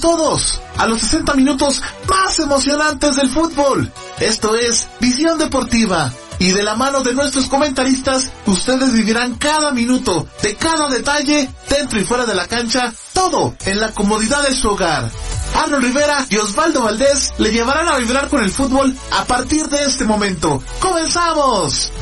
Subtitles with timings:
[0.00, 3.90] Todos a los 60 minutos más emocionantes del fútbol.
[4.18, 6.12] Esto es Visión Deportiva.
[6.38, 12.00] Y de la mano de nuestros comentaristas, ustedes vivirán cada minuto, de cada detalle, dentro
[12.00, 15.10] y fuera de la cancha, todo en la comodidad de su hogar.
[15.54, 19.84] Arnold Rivera y Osvaldo Valdés le llevarán a vibrar con el fútbol a partir de
[19.84, 20.62] este momento.
[20.80, 21.92] ¡Comenzamos!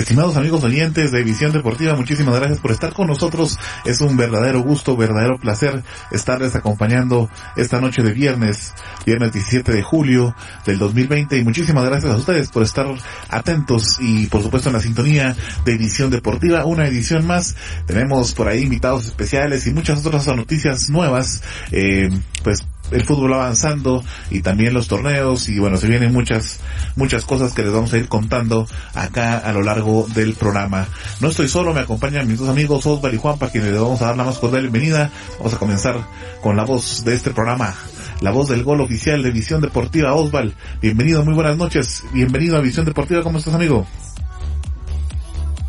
[0.00, 3.58] Estimados amigos oyentes de Visión Deportiva, muchísimas gracias por estar con nosotros.
[3.84, 8.72] Es un verdadero gusto, verdadero placer estarles acompañando esta noche de viernes,
[9.04, 12.86] viernes 17 de julio del 2020 y muchísimas gracias a ustedes por estar
[13.28, 15.36] atentos y por supuesto en la sintonía
[15.66, 17.56] de Visión Deportiva, una edición más.
[17.84, 21.42] Tenemos por ahí invitados especiales y muchas otras noticias nuevas,
[21.72, 22.08] eh,
[22.42, 26.60] pues el fútbol avanzando y también los torneos y bueno, se vienen muchas,
[26.96, 30.86] muchas cosas que les vamos a ir contando acá a lo largo del programa.
[31.20, 34.02] No estoy solo, me acompañan mis dos amigos Osval y Juan para quienes les vamos
[34.02, 35.10] a dar la más cordial bienvenida.
[35.38, 35.96] Vamos a comenzar
[36.42, 37.74] con la voz de este programa.
[38.20, 40.54] La voz del gol oficial de Visión Deportiva, Osval.
[40.82, 42.04] Bienvenido, muy buenas noches.
[42.12, 43.86] Bienvenido a Visión Deportiva, ¿cómo estás amigo?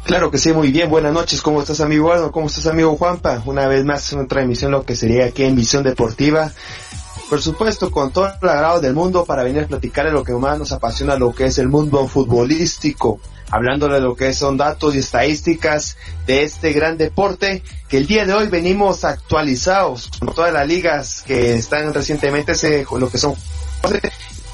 [0.03, 0.90] Claro que sí, muy bien.
[0.90, 1.42] Buenas noches.
[1.42, 2.31] ¿Cómo estás, amigo Eduardo?
[2.31, 3.42] ¿Cómo estás, amigo Juanpa?
[3.46, 6.52] Una vez más, una transmisión lo que sería aquí en Visión Deportiva
[7.32, 10.34] por supuesto, con todo el agrado del mundo para venir a platicar de lo que
[10.34, 14.96] más nos apasiona, lo que es el mundo futbolístico, hablando de lo que son datos
[14.96, 15.96] y estadísticas
[16.28, 21.24] de este gran deporte, que el día de hoy venimos actualizados con todas las ligas
[21.26, 22.54] que están recientemente,
[23.00, 23.34] lo que son,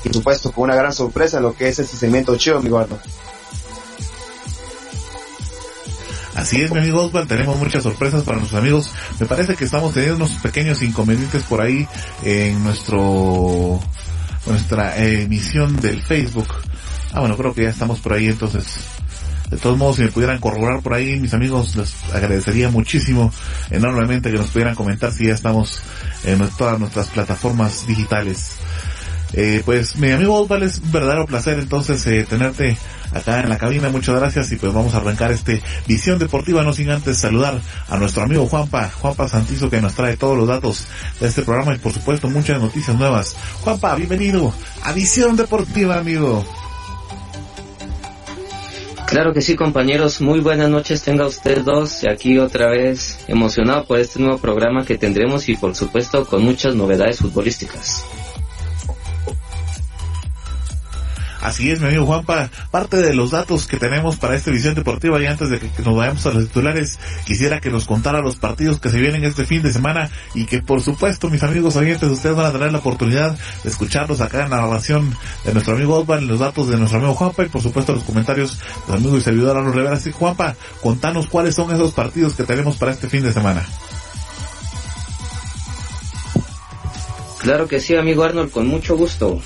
[0.04, 3.00] y por supuesto, con una gran sorpresa, lo que es este segmento chido, mi guardo.
[6.38, 8.94] Así es, mi amigo Osvaldo, tenemos muchas sorpresas para nuestros amigos.
[9.20, 11.88] Me parece que estamos teniendo unos pequeños inconvenientes por ahí
[12.24, 13.80] en nuestro
[14.46, 16.48] nuestra emisión del Facebook.
[17.12, 18.66] Ah, bueno, creo que ya estamos por ahí, entonces,
[19.50, 23.34] de todos modos, si me pudieran corroborar por ahí, mis amigos, les agradecería muchísimo,
[23.72, 25.82] enormemente, que nos pudieran comentar si ya estamos
[26.24, 28.58] en todas nuestras plataformas digitales.
[29.34, 32.78] Eh, pues mi amigo Osvaldo, es un verdadero placer entonces eh, tenerte
[33.14, 33.90] acá en la cabina.
[33.90, 37.98] Muchas gracias y pues vamos a arrancar este Visión Deportiva, no sin antes saludar a
[37.98, 40.88] nuestro amigo Juanpa, Juanpa Santizo que nos trae todos los datos
[41.20, 43.36] de este programa y por supuesto muchas noticias nuevas.
[43.62, 46.46] Juanpa, bienvenido a Visión Deportiva, amigo.
[49.08, 50.20] Claro que sí, compañeros.
[50.20, 52.04] Muy buenas noches tenga usted dos.
[52.12, 56.76] Aquí otra vez emocionado por este nuevo programa que tendremos y por supuesto con muchas
[56.76, 58.04] novedades futbolísticas.
[61.42, 62.50] Así es, mi amigo Juanpa.
[62.72, 65.96] Parte de los datos que tenemos para esta visión deportiva y antes de que nos
[65.96, 69.62] vayamos a los titulares, quisiera que nos contara los partidos que se vienen este fin
[69.62, 73.38] de semana y que por supuesto, mis amigos oyentes, ustedes van a tener la oportunidad
[73.64, 75.16] de escucharlos acá en la narración
[75.46, 78.60] de nuestro amigo Osvaldo, los datos de nuestro amigo Juanpa y por supuesto los comentarios
[78.88, 79.96] de amigo y servidor Arnold Rivera.
[79.96, 83.64] Así Juanpa, contanos cuáles son esos partidos que tenemos para este fin de semana.
[87.40, 89.40] Claro que sí, amigo Arnold, con mucho gusto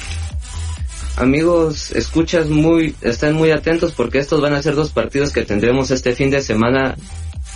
[1.18, 5.92] amigos, escuchas muy, están muy atentos porque estos van a ser dos partidos que tendremos
[5.92, 6.96] este fin de semana,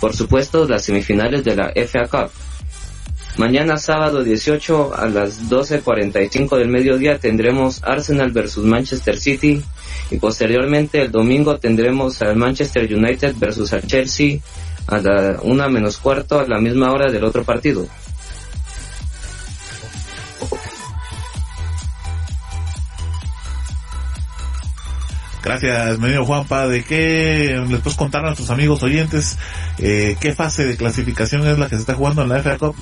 [0.00, 2.30] por supuesto, las semifinales de la FA Cup.
[3.38, 9.62] Mañana sábado 18 a las 12.45 del mediodía tendremos Arsenal versus Manchester City
[10.10, 14.38] y posteriormente el domingo tendremos al Manchester United versus al Chelsea
[14.86, 17.86] a la una menos cuarto a la misma hora del otro partido.
[25.46, 26.66] Gracias, medio Juanpa.
[26.66, 29.38] ¿De qué les puedes contar a nuestros amigos oyentes
[29.78, 32.74] eh, qué fase de clasificación es la que se está jugando en la FA Cup?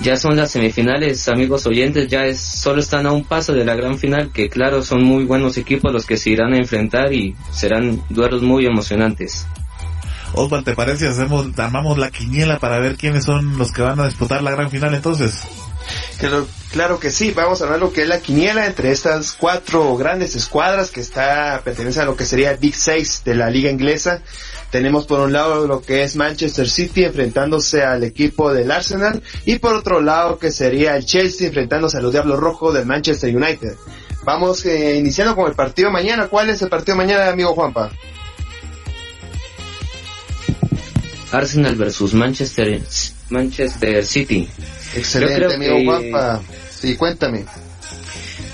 [0.00, 3.74] Ya son las semifinales, amigos oyentes, ya es, solo están a un paso de la
[3.74, 7.36] gran final, que claro, son muy buenos equipos los que se irán a enfrentar y
[7.52, 9.46] serán duelos muy emocionantes.
[10.32, 11.06] Osvaldo, ¿te parece?
[11.06, 14.70] Hacemos, armamos la quiniela para ver quiénes son los que van a disputar la gran
[14.70, 15.46] final entonces.
[16.18, 19.96] Claro, claro que sí, vamos a ver lo que es la quiniela entre estas cuatro
[19.96, 24.22] grandes escuadras que está, pertenece a lo que sería Big Six de la liga inglesa.
[24.70, 29.58] Tenemos por un lado lo que es Manchester City enfrentándose al equipo del Arsenal y
[29.58, 33.74] por otro lado que sería el Chelsea enfrentándose a los Diablos Rojos del Manchester United.
[34.24, 36.28] Vamos eh, iniciando con el partido mañana.
[36.28, 37.90] ¿Cuál es el partido mañana, amigo Juanpa?
[41.30, 42.80] Arsenal versus Manchester,
[43.28, 44.48] Manchester City.
[44.94, 46.42] Excelente, amigo Juanpa.
[46.70, 47.44] Sí, cuéntame.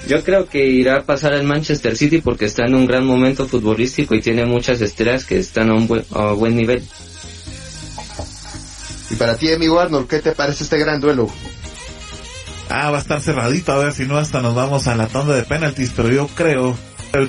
[0.08, 3.46] Yo creo que irá a pasar al Manchester City porque está en un gran momento
[3.46, 6.82] futbolístico y tiene muchas estrellas que están a un buen, a buen nivel.
[9.10, 11.28] Y para ti, amigo Arnold, ¿qué te parece este gran duelo?
[12.69, 15.34] Ah, va a estar cerradito, a ver si no hasta nos vamos a la tanda
[15.34, 16.78] de penalties, pero yo creo,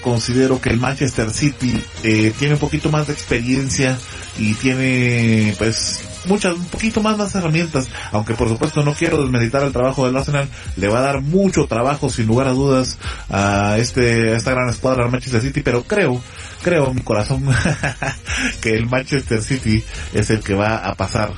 [0.03, 3.97] considero que el Manchester City eh, tiene un poquito más de experiencia
[4.37, 9.63] y tiene pues muchas, un poquito más más herramientas, aunque por supuesto no quiero desmeditar
[9.63, 10.47] el trabajo del Arsenal,
[10.77, 12.97] le va a dar mucho trabajo sin lugar a dudas
[13.29, 16.21] a este, a esta gran escuadra del Manchester City, pero creo,
[16.63, 17.44] creo en mi corazón
[18.62, 19.83] que el Manchester City
[20.13, 21.31] es el que va a pasar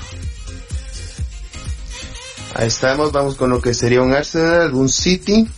[2.55, 5.49] Ahí estamos, vamos con lo que sería un Arsenal, un City.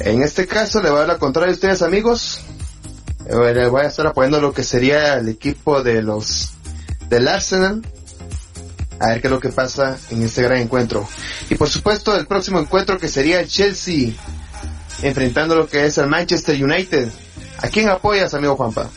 [0.00, 2.40] En este caso le voy a dar la contraria a ustedes amigos.
[3.26, 6.54] Eh, le voy a estar apoyando lo que sería el equipo de los
[7.08, 7.86] del Arsenal.
[8.98, 11.06] A ver qué es lo que pasa en este gran encuentro.
[11.50, 14.12] Y por supuesto el próximo encuentro que sería el Chelsea
[15.02, 17.08] enfrentando lo que es el Manchester United.
[17.58, 18.90] ¿A quién apoyas, amigo Juanpa?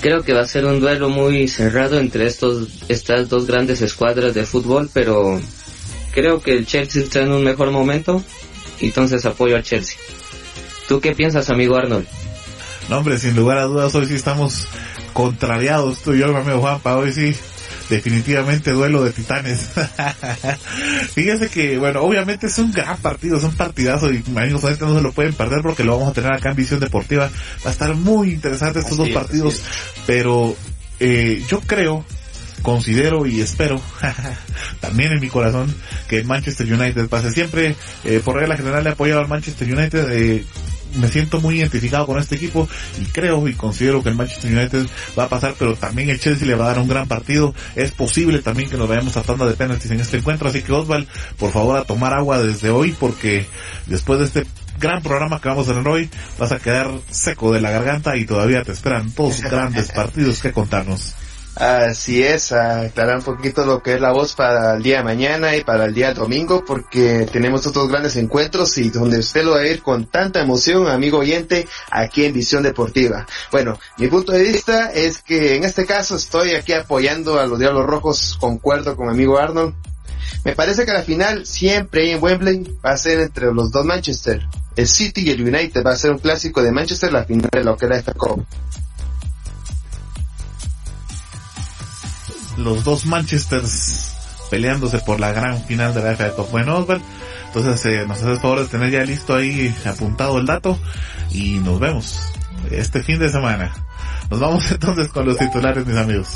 [0.00, 4.32] Creo que va a ser un duelo muy cerrado entre estos, estas dos grandes escuadras
[4.32, 5.40] de fútbol, pero
[6.12, 8.22] creo que el Chelsea está en un mejor momento,
[8.80, 9.98] entonces apoyo al Chelsea.
[10.86, 12.06] ¿Tú qué piensas, amigo Arnold?
[12.88, 14.68] No, hombre, sin lugar a dudas, hoy sí estamos
[15.12, 17.34] contrariados, tú y yo, amigo Juanpa, hoy sí
[17.88, 19.70] definitivamente duelo de titanes.
[21.14, 25.02] Fíjense que, bueno, obviamente es un gran partido, es un partidazo y amigos, no se
[25.02, 27.30] lo pueden perder porque lo vamos a tener acá en Visión Deportiva.
[27.64, 29.62] Va a estar muy interesante estos dos partidos,
[30.06, 30.56] pero
[31.00, 32.04] eh, yo creo
[32.62, 33.80] considero y espero
[34.80, 35.72] también en mi corazón
[36.08, 40.44] que Manchester United pase siempre eh, por regla general he apoyado al Manchester United eh,
[40.94, 42.68] me siento muy identificado con este equipo
[43.00, 44.86] y creo y considero que el Manchester United
[45.18, 47.54] va a pasar, pero también el Chelsea le va a dar un gran partido.
[47.76, 50.72] Es posible también que nos vayamos a tanda de penaltis en este encuentro, así que
[50.72, 51.06] Osval,
[51.38, 53.46] por favor a tomar agua desde hoy porque
[53.86, 54.46] después de este
[54.78, 56.08] gran programa que vamos a tener hoy,
[56.38, 60.52] vas a quedar seco de la garganta y todavía te esperan dos grandes partidos que
[60.52, 61.14] contarnos.
[61.58, 65.56] Así es, aclarar un poquito lo que es la voz para el día de mañana
[65.56, 69.58] y para el día domingo, porque tenemos otros grandes encuentros y donde usted lo va
[69.58, 73.26] a ir con tanta emoción, amigo oyente, aquí en Visión Deportiva.
[73.50, 77.58] Bueno, mi punto de vista es que en este caso estoy aquí apoyando a los
[77.58, 79.74] Diablos Rojos, concuerdo con mi amigo Arnold.
[80.44, 84.46] Me parece que la final siempre en Wembley va a ser entre los dos Manchester.
[84.76, 87.64] El City y el United va a ser un clásico de Manchester la final de
[87.64, 88.44] lo que era esta Copa.
[92.58, 94.14] Los dos Manchesters
[94.50, 96.48] peleándose por la gran final de la FA Cup.
[96.50, 97.04] Bueno, Osvaldo,
[97.46, 100.78] entonces eh, nos haces favor de tener ya listo ahí apuntado el dato
[101.30, 102.18] y nos vemos
[102.70, 103.72] este fin de semana.
[104.30, 106.28] Nos vamos entonces con los titulares, mis amigos.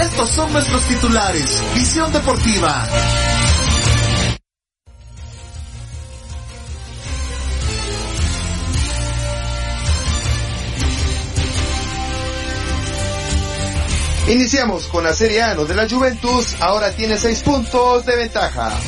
[0.00, 1.62] Estos son nuestros titulares.
[1.74, 2.88] Visión Deportiva.
[14.28, 18.78] Iniciamos con la Serie A, de la Juventus ahora tiene 6 puntos de ventaja.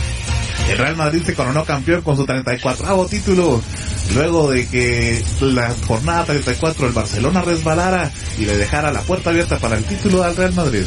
[0.68, 3.62] El Real Madrid se coronó campeón con su 34 título,
[4.14, 9.58] luego de que la jornada 34 el Barcelona resbalara y le dejara la puerta abierta
[9.58, 10.84] para el título al Real Madrid.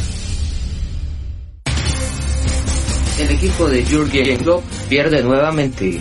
[3.18, 6.00] El equipo de Jurgen Klopp pierde nuevamente.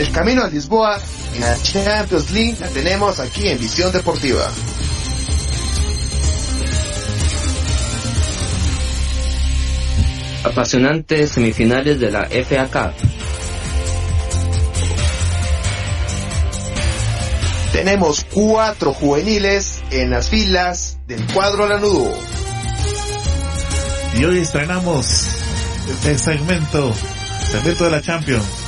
[0.00, 0.98] El camino a Lisboa
[1.34, 4.48] en la Champions League la tenemos aquí en Visión Deportiva.
[10.42, 12.94] Apasionantes semifinales de la FA Cup.
[17.72, 22.10] Tenemos cuatro juveniles en las filas del cuadro lanudo.
[24.18, 25.26] Y hoy estrenamos
[25.90, 26.90] este segmento,
[27.52, 28.59] segmento de la Champions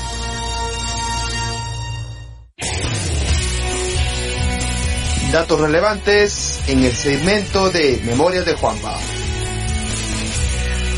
[5.33, 8.99] Datos relevantes en el segmento de Memorias de Juanpa.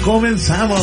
[0.04, 0.80] Comenzamos.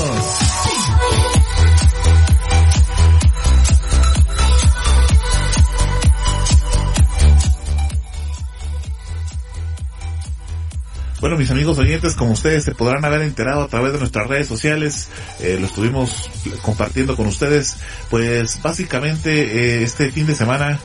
[11.19, 14.47] Bueno, mis amigos oyentes, como ustedes se podrán haber enterado a través de nuestras redes
[14.47, 15.09] sociales,
[15.41, 16.31] eh, lo estuvimos
[16.61, 17.75] compartiendo con ustedes,
[18.09, 20.79] pues básicamente eh, este fin de semana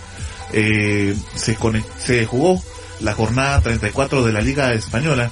[0.53, 1.57] eh, se,
[1.99, 2.63] se jugó
[3.01, 5.31] la jornada 34 de la Liga Española.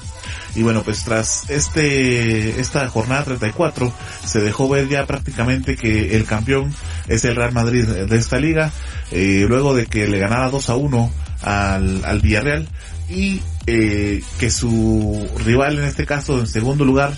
[0.54, 3.92] Y bueno, pues tras este, esta jornada 34
[4.24, 6.72] se dejó ver ya prácticamente que el campeón
[7.08, 8.70] es el Real Madrid de esta liga,
[9.10, 12.68] eh, luego de que le ganara 2 a 1 al, al Villarreal
[13.08, 17.12] y eh, que su rival en este caso en segundo lugar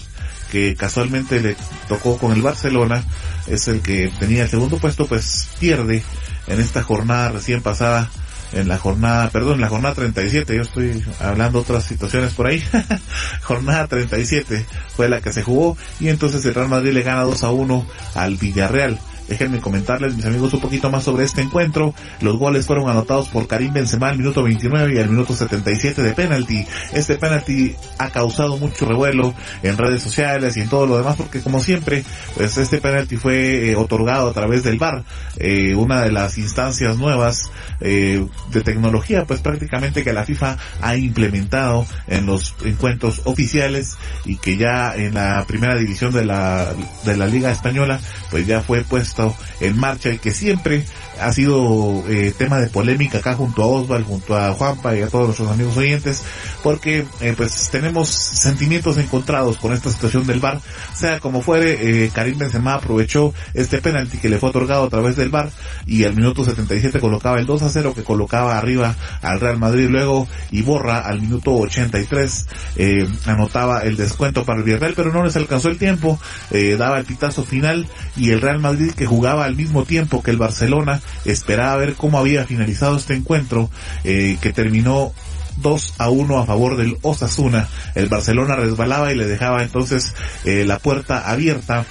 [0.51, 1.57] que casualmente le
[1.89, 3.05] tocó con el Barcelona,
[3.47, 6.03] es el que tenía el segundo puesto, pues pierde
[6.47, 8.11] en esta jornada recién pasada
[8.53, 12.63] en la jornada, perdón, en la jornada 37, yo estoy hablando otras situaciones por ahí,
[13.43, 17.45] jornada 37 fue la que se jugó y entonces el Real Madrid le gana 2
[17.45, 18.99] a 1 al Villarreal.
[19.29, 21.95] Déjenme comentarles, mis amigos, un poquito más sobre este encuentro.
[22.21, 26.13] Los goles fueron anotados por Karim Benzema al minuto 29 y al minuto 77 de
[26.13, 26.65] penalti.
[26.93, 31.41] Este penalti ha causado mucho revuelo en redes sociales y en todo lo demás porque
[31.41, 32.05] como siempre,
[32.37, 35.03] pues este penalti fue eh, otorgado a través del VAR,
[35.39, 40.97] eh, una de las instancias nuevas eh, de tecnología, pues prácticamente que la FIFA ha
[40.97, 46.73] implementado en los encuentros oficiales y que ya en la primera división de la,
[47.05, 47.99] de la Liga Española,
[48.31, 49.16] pues ya fue puesto
[49.61, 50.85] en marcha y que siempre
[51.21, 55.09] ha sido eh, tema de polémica acá junto a Osval, junto a Juanpa y a
[55.09, 56.25] todos nuestros amigos oyentes,
[56.63, 60.61] porque eh, pues tenemos sentimientos encontrados con esta situación del VAR,
[60.95, 65.17] sea como fuere, eh, Karim Benzema aprovechó este penalti que le fue otorgado a través
[65.17, 65.51] del VAR
[65.87, 69.89] y al minuto 77 colocaba el 2 a 0 que colocaba arriba al Real Madrid.
[69.89, 72.47] Luego y borra al minuto 83
[72.77, 76.19] eh, anotaba el descuento para el Villarreal pero no les alcanzó el tiempo,
[76.51, 80.31] eh, daba el pitazo final y el Real Madrid que jugaba al mismo tiempo que
[80.31, 83.71] el Barcelona esperaba ver cómo había finalizado este encuentro
[84.05, 85.13] eh, que terminó
[85.59, 87.69] 2 a 1 a favor del Osasuna.
[87.95, 91.85] El Barcelona resbalaba y le dejaba entonces eh, la puerta abierta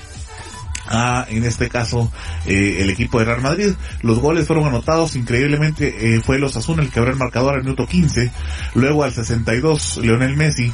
[0.87, 2.11] a, en este caso,
[2.45, 3.73] eh, el equipo de Real Madrid.
[4.01, 7.87] Los goles fueron anotados, increíblemente fue el Osasuna el que abrió el marcador al minuto
[7.87, 8.31] 15,
[8.75, 10.71] luego al 62 Leonel Messi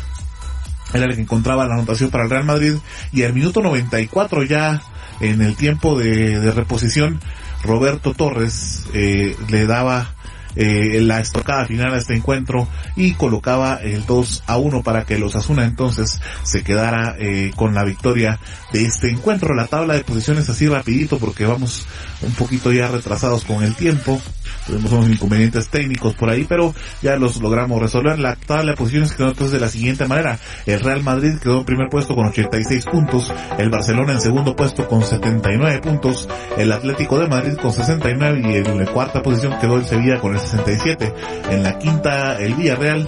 [0.94, 2.74] era el que encontraba la anotación para el Real Madrid
[3.14, 4.82] y al minuto 94 ya
[5.22, 7.22] en el tiempo de reposición
[7.64, 10.14] Roberto Torres eh, le daba
[10.56, 15.18] eh, la estocada final a este encuentro y colocaba el 2 a 1 para que
[15.18, 18.40] los Asuna entonces se quedara eh, con la victoria
[18.72, 19.54] de este encuentro.
[19.54, 21.86] La tabla de posiciones así rapidito porque vamos
[22.22, 24.22] un poquito ya retrasados con el tiempo.
[24.68, 28.20] Tuvimos unos inconvenientes técnicos por ahí, pero ya los logramos resolver.
[28.20, 30.38] La tabla de posiciones quedó entonces de la siguiente manera.
[30.66, 34.88] El Real Madrid quedó en primer puesto con 86 puntos, el Barcelona en segundo puesto
[34.88, 36.28] con 79 puntos,
[36.58, 40.34] el Atlético de Madrid con 69 y en la cuarta posición quedó el Sevilla con
[40.34, 41.14] el 67.
[41.50, 43.08] En la quinta el Villarreal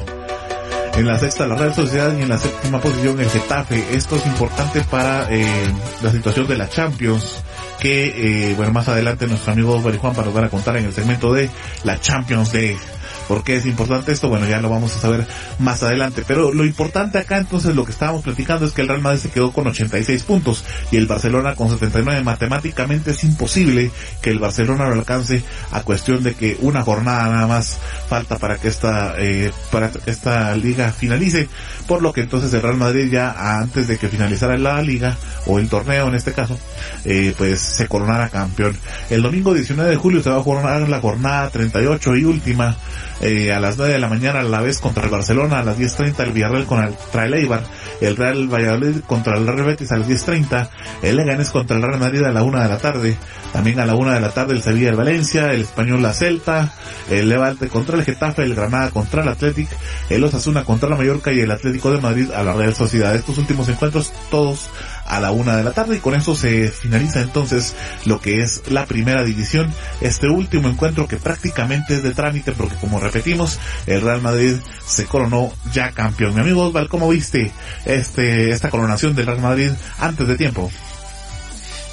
[0.95, 3.95] en la sexta la Real Sociedad y en la séptima posición el Getafe.
[3.95, 5.45] Esto es importante para eh,
[6.01, 7.43] la situación de la Champions
[7.79, 11.33] que eh, bueno más adelante nuestro amigo Juan para nos a contar en el segmento
[11.33, 11.49] de
[11.83, 12.77] la Champions League.
[13.27, 14.29] ¿Por qué es importante esto?
[14.29, 15.25] Bueno, ya lo vamos a saber
[15.59, 16.23] más adelante.
[16.27, 19.29] Pero lo importante acá entonces lo que estábamos platicando es que el Real Madrid se
[19.29, 22.23] quedó con 86 puntos y el Barcelona con 79.
[22.23, 27.47] Matemáticamente es imposible que el Barcelona lo alcance a cuestión de que una jornada nada
[27.47, 27.77] más
[28.07, 31.47] falta para que esta, eh, para que esta liga finalice.
[31.87, 35.59] Por lo que entonces el Real Madrid ya antes de que finalizara la liga o
[35.59, 36.57] el torneo en este caso,
[37.05, 38.77] eh, pues se coronara campeón.
[39.09, 42.75] El domingo 19 de julio se va a coronar la jornada 38 y última
[43.21, 45.77] eh, a las 9 de la mañana a la vez contra el Barcelona, a las
[45.77, 47.63] 10.30 el Villarreal contra el Eibar,
[48.01, 50.69] el Real Valladolid contra el Real Betis a las 10.30,
[51.03, 53.17] el Leganés contra el Real Madrid a la 1 de la tarde,
[53.51, 56.73] también a la 1 de la tarde el Sevilla el Valencia, el Español la Celta,
[57.09, 59.69] el Levante contra el Getafe, el Granada contra el Athletic,
[60.09, 63.15] el Osasuna contra la Mallorca y el Atlético de Madrid a la Real Sociedad.
[63.15, 64.69] Estos últimos encuentros todos
[65.05, 68.63] a la una de la tarde y con eso se finaliza entonces lo que es
[68.69, 69.73] la primera división.
[70.01, 74.55] Este último encuentro que prácticamente es de trámite porque como repetimos, el Real Madrid
[74.85, 76.35] se coronó ya campeón.
[76.35, 77.51] Mi amigo Osval, ¿cómo viste
[77.85, 80.71] este, esta coronación del Real Madrid antes de tiempo?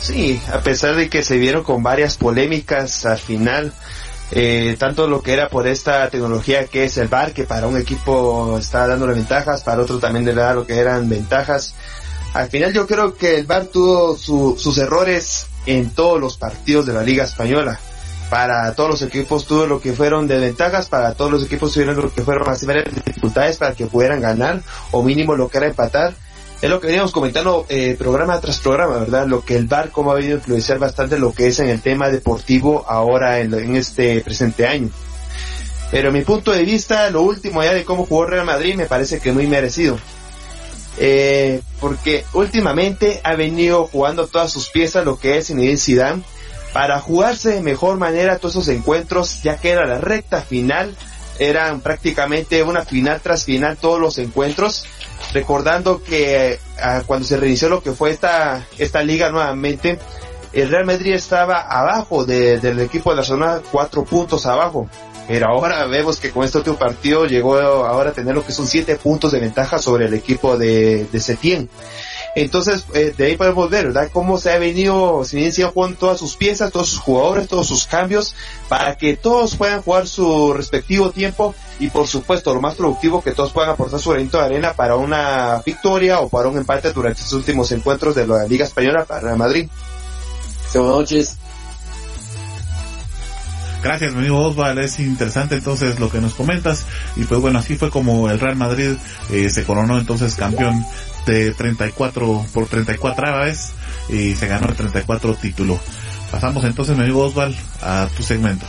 [0.00, 3.72] Sí, a pesar de que se vieron con varias polémicas al final,
[4.32, 7.76] eh, tanto lo que era por esta tecnología que es el VAR, que para un
[7.76, 11.74] equipo está dándole ventajas, para otro también le da lo que eran ventajas.
[12.32, 16.92] Al final yo creo que el VAR tuvo sus errores en todos los partidos de
[16.92, 17.78] la Liga Española.
[18.30, 21.96] Para todos los equipos tuvo lo que fueron de ventajas, para todos los equipos tuvieron
[21.96, 26.14] lo que fueron más dificultades para que pudieran ganar o mínimo lo que era empatar.
[26.62, 29.26] Es lo que veníamos comentando eh, programa tras programa, ¿verdad?
[29.26, 31.80] Lo que el VAR como ha venido a influenciar bastante lo que es en el
[31.80, 34.90] tema deportivo ahora en, en este presente año.
[35.90, 39.18] Pero mi punto de vista, lo último ya de cómo jugó Real Madrid me parece
[39.18, 39.99] que muy merecido
[41.02, 46.23] eh, porque últimamente ha venido jugando todas sus piezas lo que es Zinedine Zidane
[46.75, 50.95] para jugarse de mejor manera todos esos encuentros ya que era la recta final
[51.38, 54.85] eran prácticamente una final tras final todos los encuentros.
[55.33, 59.99] Recordando que ah, cuando se reinició lo que fue esta esta liga nuevamente
[60.52, 64.88] el Real Madrid estaba abajo del equipo de la zona cuatro puntos abajo
[65.30, 68.66] pero ahora vemos que con este último partido llegó ahora a tener lo que son
[68.66, 71.70] siete puntos de ventaja sobre el equipo de, de Setien.
[72.34, 74.08] Entonces, eh, de ahí podemos ver, ¿verdad?
[74.12, 77.68] Cómo se ha venido, si bien se han todas sus piezas, todos sus jugadores, todos
[77.68, 78.34] sus cambios,
[78.68, 83.30] para que todos puedan jugar su respectivo tiempo y por supuesto lo más productivo que
[83.30, 87.20] todos puedan aportar su granito de arena para una victoria o para un empate durante
[87.20, 89.68] estos últimos encuentros de la Liga Española para Madrid.
[90.75, 91.39] Buenas noches.
[93.82, 94.78] Gracias, mi amigo Osval.
[94.78, 96.84] Es interesante entonces lo que nos comentas.
[97.16, 98.92] Y pues bueno, así fue como el Real Madrid
[99.30, 100.84] eh, se coronó entonces campeón
[101.26, 103.72] de 34 por 34 vez
[104.08, 105.80] y se ganó el 34 título.
[106.30, 108.66] Pasamos entonces, mi amigo Osval, a tu segmento.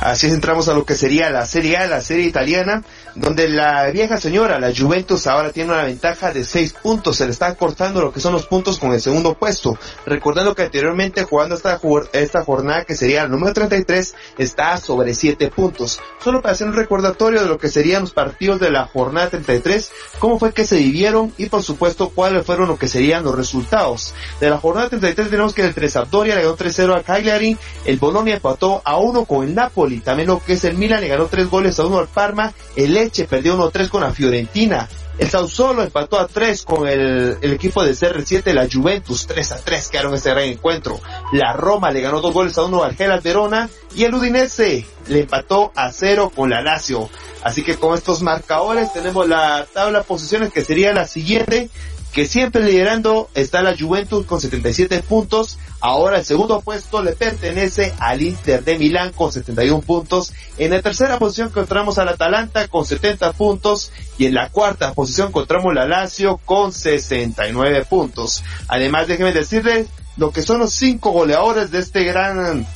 [0.00, 2.82] Así entramos a lo que sería la Serie A, la serie italiana,
[3.14, 7.16] donde la vieja señora, la Juventus, ahora tiene una ventaja de 6 puntos.
[7.16, 9.78] Se le está cortando lo que son los puntos con el segundo puesto.
[10.06, 11.80] Recordando que anteriormente jugando esta,
[12.12, 16.00] esta jornada, que sería el número 33, está sobre 7 puntos.
[16.22, 19.90] Solo para hacer un recordatorio de lo que serían los partidos de la jornada 33,
[20.18, 24.14] cómo fue que se vivieron y por supuesto cuáles fueron lo que serían los resultados.
[24.40, 27.98] De la jornada 33 tenemos que el 3 Sampdoria le ganó 3-0 a Cagliari, el
[27.98, 31.26] Bologna empató a 1 con el Napoli También lo que es el Milan le ganó
[31.26, 32.52] tres goles a uno al Parma.
[32.76, 34.86] El Leche perdió 1-3 con la Fiorentina.
[35.16, 39.88] El Sassuolo empató a 3 con el, equipo de CR7, la Juventus, 3 a 3
[39.88, 41.00] quedaron este gran encuentro.
[41.32, 45.20] La Roma le ganó dos goles a uno al Gelas Verona y el Udinese le
[45.20, 47.08] empató a 0 con la Lazio.
[47.42, 51.70] Así que con estos marcadores tenemos la tabla de posiciones que sería la siguiente
[52.12, 55.58] que siempre liderando está la Juventus con 77 puntos.
[55.80, 60.32] Ahora el segundo puesto le pertenece al Inter de Milán con 71 puntos.
[60.58, 63.90] En la tercera posición encontramos al Atalanta con 70 puntos.
[64.18, 68.44] Y en la cuarta posición encontramos la Lazio con 69 puntos.
[68.68, 72.66] Además, déjenme decirles lo que son los cinco goleadores de este gran,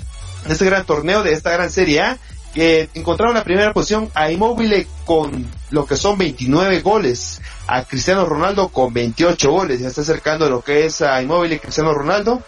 [0.46, 2.18] de este gran torneo, de esta gran Serie A
[2.54, 8.24] que encontraron la primera posición a Immobile con lo que son 29 goles, a Cristiano
[8.24, 12.42] Ronaldo con 28 goles, ya está acercando lo que es a Immobile Cristiano Ronaldo.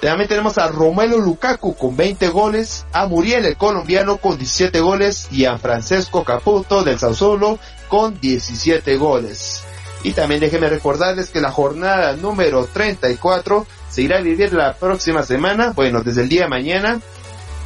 [0.00, 5.28] También tenemos a Romelu Lukaku con 20 goles, a Muriel el colombiano con 17 goles
[5.30, 9.64] y a Francesco Caputo del Sassuolo con 17 goles.
[10.02, 15.22] Y también déjenme recordarles que la jornada número 34 se irá a vivir la próxima
[15.22, 17.00] semana, bueno, desde el día de mañana,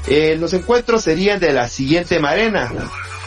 [0.07, 2.73] eh, los encuentros serían de la siguiente manera.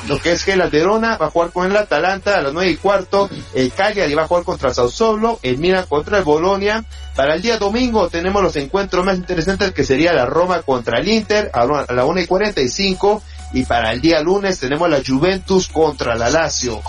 [0.07, 2.71] Lo que es que la Verona va a jugar con el Atalanta a las nueve
[2.71, 6.83] y cuarto, el Cagliari va a jugar contra el Sassuolo, el Milan contra el Bolonia.
[7.15, 11.07] Para el día domingo tenemos los encuentros más interesantes que sería la Roma contra el
[11.07, 15.01] Inter a la una y cuarenta y cinco y para el día lunes tenemos la
[15.05, 16.81] Juventus contra la Lazio.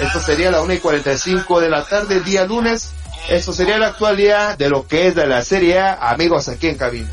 [0.00, 2.92] Esto sería la una y cuarenta y cinco de la tarde el día lunes.
[3.28, 6.78] Eso sería la actualidad de lo que es de la Serie A, amigos aquí en
[6.78, 7.12] cabina.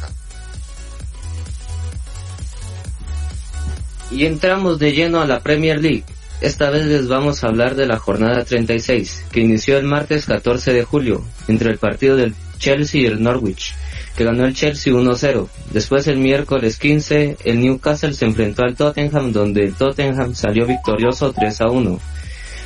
[4.12, 6.04] Y entramos de lleno a la Premier League.
[6.42, 10.74] Esta vez les vamos a hablar de la jornada 36, que inició el martes 14
[10.74, 13.74] de julio, entre el partido del Chelsea y el Norwich,
[14.16, 15.48] que ganó el Chelsea 1-0.
[15.72, 21.34] Después el miércoles 15, el Newcastle se enfrentó al Tottenham, donde el Tottenham salió victorioso
[21.34, 22.00] 3-1.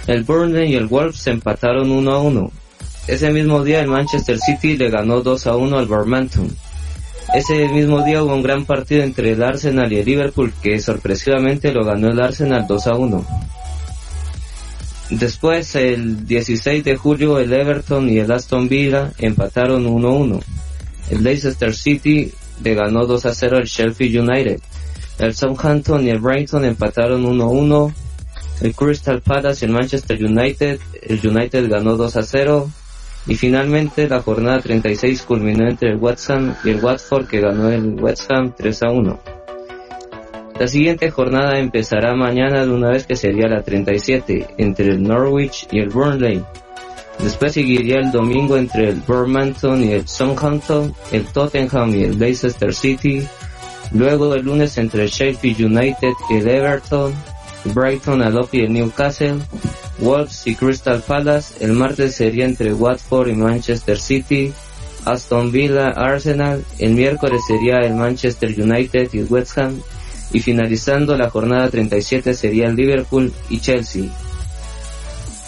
[0.07, 2.51] El Burnley y el Wolves se empataron 1-1.
[3.07, 6.49] Ese mismo día el Manchester City le ganó 2-1 al Barmanton.
[7.33, 11.71] Ese mismo día hubo un gran partido entre el Arsenal y el Liverpool que sorpresivamente
[11.71, 13.25] lo ganó el Arsenal 2 a 1.
[15.11, 20.41] Después, el 16 de julio, el Everton y el Aston Villa empataron 1-1.
[21.11, 22.31] El Leicester City
[22.63, 24.59] le ganó 2 a 0 al Sheffield United.
[25.19, 27.93] El Southampton y el Brighton empataron 1-1.
[28.61, 32.69] El Crystal Palace y el Manchester United, el United ganó 2 a 0.
[33.29, 36.31] Y finalmente la jornada 36 culminó entre el West
[36.63, 39.19] y el Watford que ganó el West Ham 3 a 1.
[40.59, 45.67] La siguiente jornada empezará mañana de una vez que sería la 37 entre el Norwich
[45.71, 46.43] y el Burnley.
[47.19, 52.73] Después seguiría el domingo entre el Birmingham y el Southampton, el Tottenham y el Leicester
[52.73, 53.27] City.
[53.91, 57.13] Luego el lunes entre el Sheffield United y el Everton,
[57.65, 59.39] Brighton, Alop y el Newcastle.
[59.99, 61.63] Wolves y Crystal Palace.
[61.63, 64.53] El martes sería entre Watford y Manchester City.
[65.05, 66.63] Aston Villa, Arsenal.
[66.77, 69.81] El miércoles sería el Manchester United y West Ham.
[70.31, 74.09] Y finalizando la jornada 37 sería el Liverpool y Chelsea.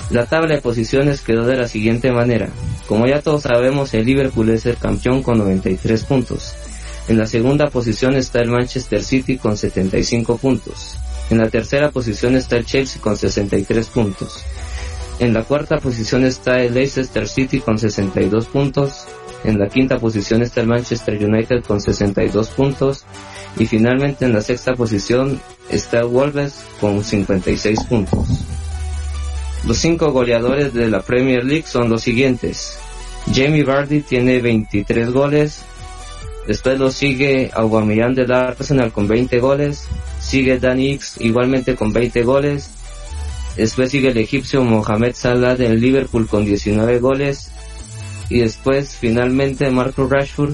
[0.10, 2.50] La tabla de posiciones quedó de la siguiente manera.
[2.88, 6.54] Como ya todos sabemos, el Liverpool es el campeón con 93 puntos.
[7.08, 10.98] En la segunda posición está el Manchester City con 75 puntos.
[11.32, 14.44] En la tercera posición está el Chelsea con 63 puntos.
[15.18, 19.06] En la cuarta posición está el Leicester City con 62 puntos.
[19.46, 23.06] En la quinta posición está el Manchester United con 62 puntos.
[23.58, 25.40] Y finalmente en la sexta posición
[25.70, 28.28] está el Wolves con 56 puntos.
[29.66, 32.78] Los cinco goleadores de la Premier League son los siguientes.
[33.34, 35.64] Jamie Vardy tiene 23 goles.
[36.48, 39.88] Después lo sigue Aubameyang del Arsenal con 20 goles.
[40.20, 42.70] Sigue Danny X igualmente con 20 goles.
[43.56, 47.52] Después sigue el egipcio Mohamed Salah del Liverpool con 19 goles.
[48.30, 50.54] Y después finalmente Marco Rashford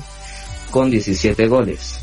[0.71, 2.01] con 17 goles.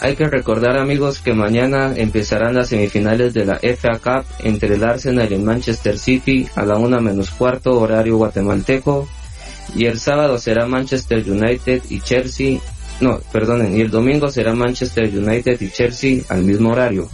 [0.00, 4.84] Hay que recordar amigos que mañana empezarán las semifinales de la FA Cup entre el
[4.84, 9.08] Arsenal y el Manchester City a la una menos cuarto horario guatemalteco
[9.74, 12.58] y el sábado será Manchester United y Chelsea,
[13.00, 17.08] no, perdonen, y el domingo será Manchester United y Chelsea al mismo horario.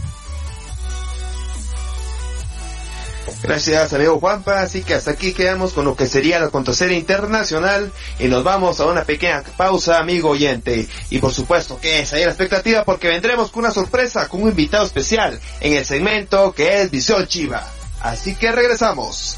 [3.47, 4.61] Gracias, amigo Juanpa.
[4.61, 8.79] Así que hasta aquí quedamos con lo que sería la acontecer internacional y nos vamos
[8.79, 10.87] a una pequeña pausa, amigo oyente.
[11.11, 14.49] Y por supuesto que es ahí la expectativa porque vendremos con una sorpresa, con un
[14.49, 17.63] invitado especial en el segmento que es Visión Chiva.
[18.01, 19.37] Así que regresamos.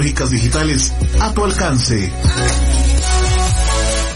[0.01, 2.11] digitales a tu alcance.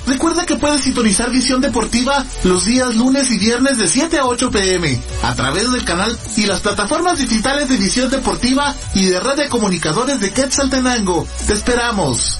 [0.08, 4.52] Recuerda que puedes sintonizar Visión Deportiva los días lunes y viernes de 7 a 8
[4.52, 9.38] pm a través del canal y las plataformas digitales de Visión Deportiva y de Red
[9.38, 11.28] de Comunicadores de Quetzaltenango.
[11.48, 12.40] Te esperamos.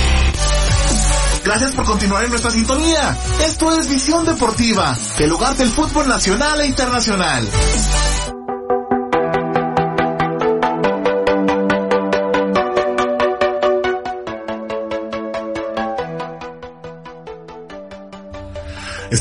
[1.43, 3.17] Gracias por continuar en nuestra sintonía.
[3.43, 7.47] Esto es Visión Deportiva, el lugar del fútbol nacional e internacional.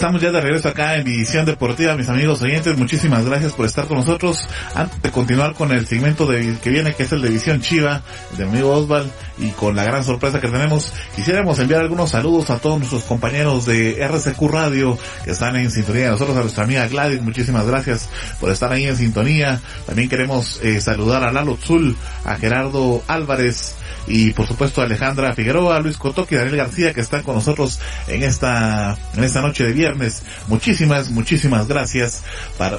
[0.00, 2.74] Estamos ya de regreso acá en Visión Deportiva, mis amigos oyentes.
[2.78, 4.48] Muchísimas gracias por estar con nosotros.
[4.74, 8.00] Antes de continuar con el segmento de, que viene, que es el de Visión Chiva,
[8.38, 12.58] del amigo Osval, y con la gran sorpresa que tenemos, quisiéramos enviar algunos saludos a
[12.58, 16.88] todos nuestros compañeros de RCQ Radio que están en sintonía de nosotros, a nuestra amiga
[16.88, 17.20] Gladys.
[17.20, 18.08] Muchísimas gracias
[18.40, 19.60] por estar ahí en sintonía.
[19.84, 23.76] También queremos eh, saludar a Lalo Zul, a Gerardo Álvarez,
[24.11, 28.23] y por supuesto Alejandra Figueroa, Luis Cotoque y Daniel García que están con nosotros en
[28.23, 30.23] esta, en esta noche de viernes.
[30.49, 32.25] Muchísimas, muchísimas gracias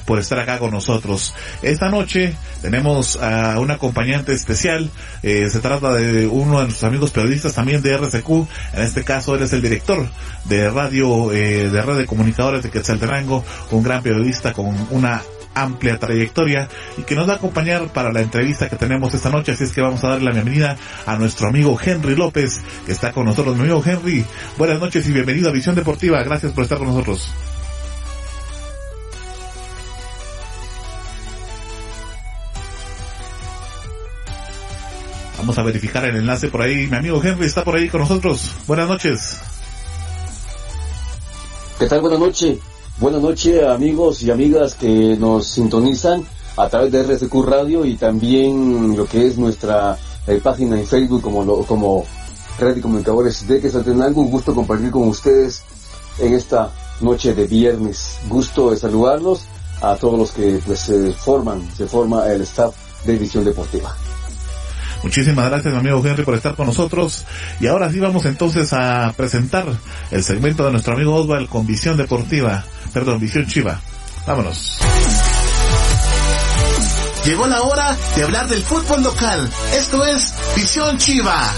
[0.05, 1.33] por estar acá con nosotros.
[1.61, 4.89] Esta noche tenemos a un acompañante especial.
[5.23, 8.29] Eh, se trata de uno de nuestros amigos periodistas también de RCQ.
[8.73, 10.07] En este caso, él es el director
[10.45, 15.21] de radio, eh, de red de comunicadores de Quetzaltenango, un gran periodista con una
[15.53, 19.51] amplia trayectoria y que nos va a acompañar para la entrevista que tenemos esta noche.
[19.53, 23.11] Así es que vamos a darle la bienvenida a nuestro amigo Henry López, que está
[23.11, 23.55] con nosotros.
[23.55, 24.25] Mi amigo Henry,
[24.57, 26.23] buenas noches y bienvenido a Visión Deportiva.
[26.23, 27.33] Gracias por estar con nosotros.
[35.37, 36.85] Vamos a verificar el enlace por ahí.
[36.85, 38.55] Mi amigo Henry está por ahí con nosotros.
[38.67, 39.41] Buenas noches.
[41.79, 42.01] ¿Qué tal?
[42.01, 42.59] Buenas noches.
[43.01, 46.23] Buenas noches amigos y amigas que nos sintonizan
[46.55, 51.23] a través de RSQ Radio y también lo que es nuestra eh, página en Facebook
[51.23, 52.05] como, lo, como
[52.59, 54.21] Red de Comunicadores de Quesaltenango.
[54.21, 55.63] Un gusto compartir con ustedes
[56.19, 58.19] en esta noche de viernes.
[58.29, 59.45] Gusto de saludarlos
[59.81, 63.95] a todos los que pues se forman, se forma el staff de Visión Deportiva.
[65.03, 67.25] Muchísimas gracias, amigo Henry, por estar con nosotros.
[67.59, 69.65] Y ahora sí vamos entonces a presentar
[70.11, 73.79] el segmento de nuestro amigo Oswald con Visión Deportiva, perdón, Visión Chiva.
[74.25, 74.79] Vámonos.
[77.25, 79.49] Llegó la hora de hablar del fútbol local.
[79.73, 81.53] Esto es Visión Chiva.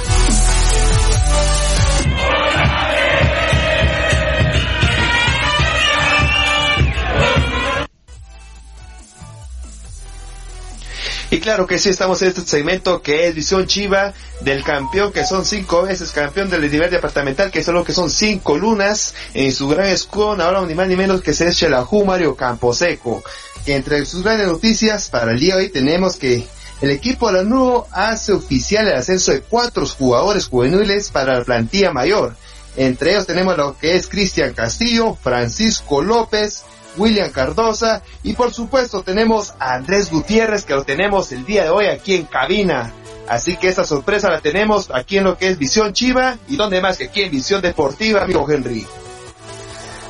[11.33, 15.25] Y claro que sí, estamos en este segmento que es Visión Chiva del campeón, que
[15.25, 19.51] son cinco veces campeón del nivel departamental, que es lo que son cinco lunas en
[19.51, 23.23] su gran escudo, ahora ni más ni menos que se es Shelahu Mario Camposeco.
[23.65, 26.45] Entre sus grandes noticias para el día de hoy tenemos que
[26.81, 31.43] el equipo de la Nuevo hace oficial el ascenso de cuatro jugadores juveniles para la
[31.43, 32.35] plantilla mayor.
[32.75, 36.63] Entre ellos tenemos lo que es Cristian Castillo, Francisco López,
[36.97, 41.69] William Cardosa y por supuesto tenemos a Andrés Gutiérrez que lo tenemos el día de
[41.69, 42.93] hoy aquí en cabina.
[43.27, 46.81] Así que esta sorpresa la tenemos aquí en lo que es Visión Chiva y donde
[46.81, 48.85] más que aquí en Visión Deportiva, amigo Henry.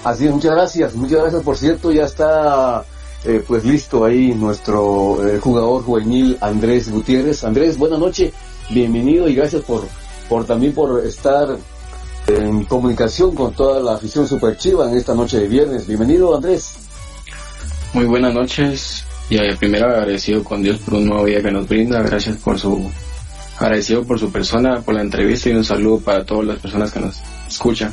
[0.04, 2.84] Así es, muchas gracias, muchas gracias por cierto, ya está
[3.24, 7.44] eh, pues listo ahí nuestro eh, jugador juvenil Andrés Gutiérrez.
[7.44, 8.34] Andrés, buenas noches,
[8.70, 9.88] bienvenido y gracias por,
[10.28, 11.56] por también por estar
[12.28, 15.88] en comunicación con toda la afición super chiva en esta noche de viernes.
[15.88, 16.76] Bienvenido Andrés.
[17.94, 22.02] Muy buenas noches y primero agradecido con Dios por un nuevo día que nos brinda,
[22.02, 22.90] gracias por su
[23.60, 27.00] agradecido por su persona, por la entrevista y un saludo para todas las personas que
[27.00, 27.16] nos
[27.48, 27.92] escuchan.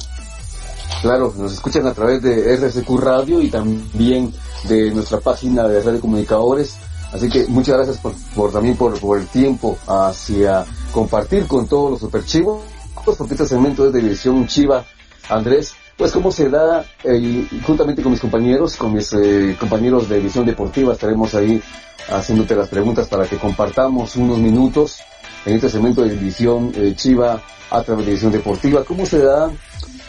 [1.02, 4.32] Claro, nos escuchan a través de RSQ Radio y también
[4.64, 6.76] de nuestra página de de comunicadores.
[7.12, 12.00] Así que muchas gracias por, también por, por, el tiempo hacia compartir con todos los
[12.00, 12.60] superchivos
[13.04, 14.84] porque este segmento es de División Chiva.
[15.28, 20.16] Andrés, pues cómo se da, eh, juntamente con mis compañeros, con mis eh, compañeros de
[20.16, 21.62] División Deportiva, estaremos ahí
[22.08, 24.98] haciéndote las preguntas para que compartamos unos minutos
[25.44, 28.84] en este segmento de División eh, Chiva a través de División Deportiva.
[28.84, 29.50] ¿Cómo se da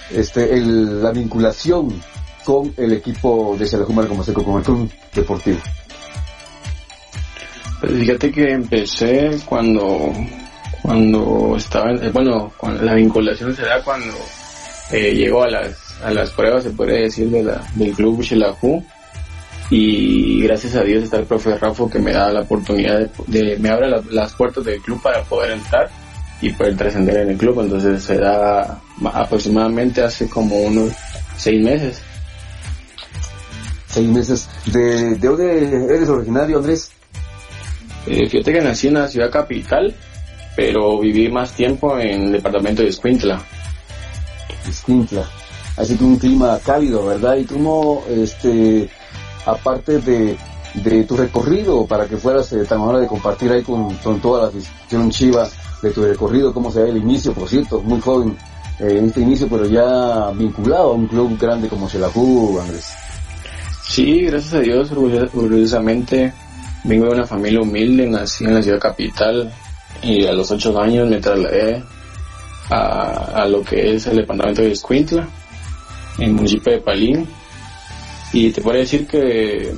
[0.10, 2.02] este, la vinculación
[2.44, 5.60] con el equipo de Xalajumar como seco con el club deportivo?
[7.80, 10.14] Pues fíjate que empecé cuando
[10.82, 14.16] cuando estaba, eh, bueno, la vinculación se da cuando
[14.92, 18.84] eh, llegó a las, a las pruebas, se puede decir, de la, del club Shelahu.
[19.70, 23.70] Y gracias a Dios está el profe Rafa que me da la oportunidad de, me
[23.70, 25.90] abre las puertas del club para poder entrar
[26.42, 27.62] y poder trascender en el club.
[27.62, 28.82] Entonces se da
[29.14, 30.92] aproximadamente hace como unos
[31.38, 32.02] seis meses.
[33.88, 34.50] Seis meses.
[34.66, 36.92] ¿De, de dónde eres originario, Andrés?
[38.08, 39.96] Eh, fíjate que nací en la ciudad capital,
[40.56, 43.42] pero viví más tiempo en el departamento de Escuintla.
[44.68, 45.30] Escuintla.
[45.78, 47.38] Así que un clima cálido, ¿verdad?
[47.38, 48.90] Y cómo, este,
[49.46, 50.38] aparte de,
[50.76, 54.48] de tu recorrido, para que fueras eh, tan amable de compartir ahí con, toda la
[54.50, 55.48] afición chiva
[55.82, 58.38] de tu recorrido, cómo se ve el inicio, por cierto, muy joven
[58.80, 62.86] eh, en este inicio, pero ya vinculado a un club grande como Xelajú, Andrés.
[63.84, 66.34] Sí, gracias a Dios, orgullosamente
[66.84, 69.52] vengo de una familia humilde, nací en la ciudad capital,
[70.02, 71.84] y a los ocho años me trasladé
[72.70, 75.28] a, a lo que es el departamento de Escuintla,
[76.18, 77.28] en el municipio de Palín.
[78.34, 79.74] Y te puedo decir que,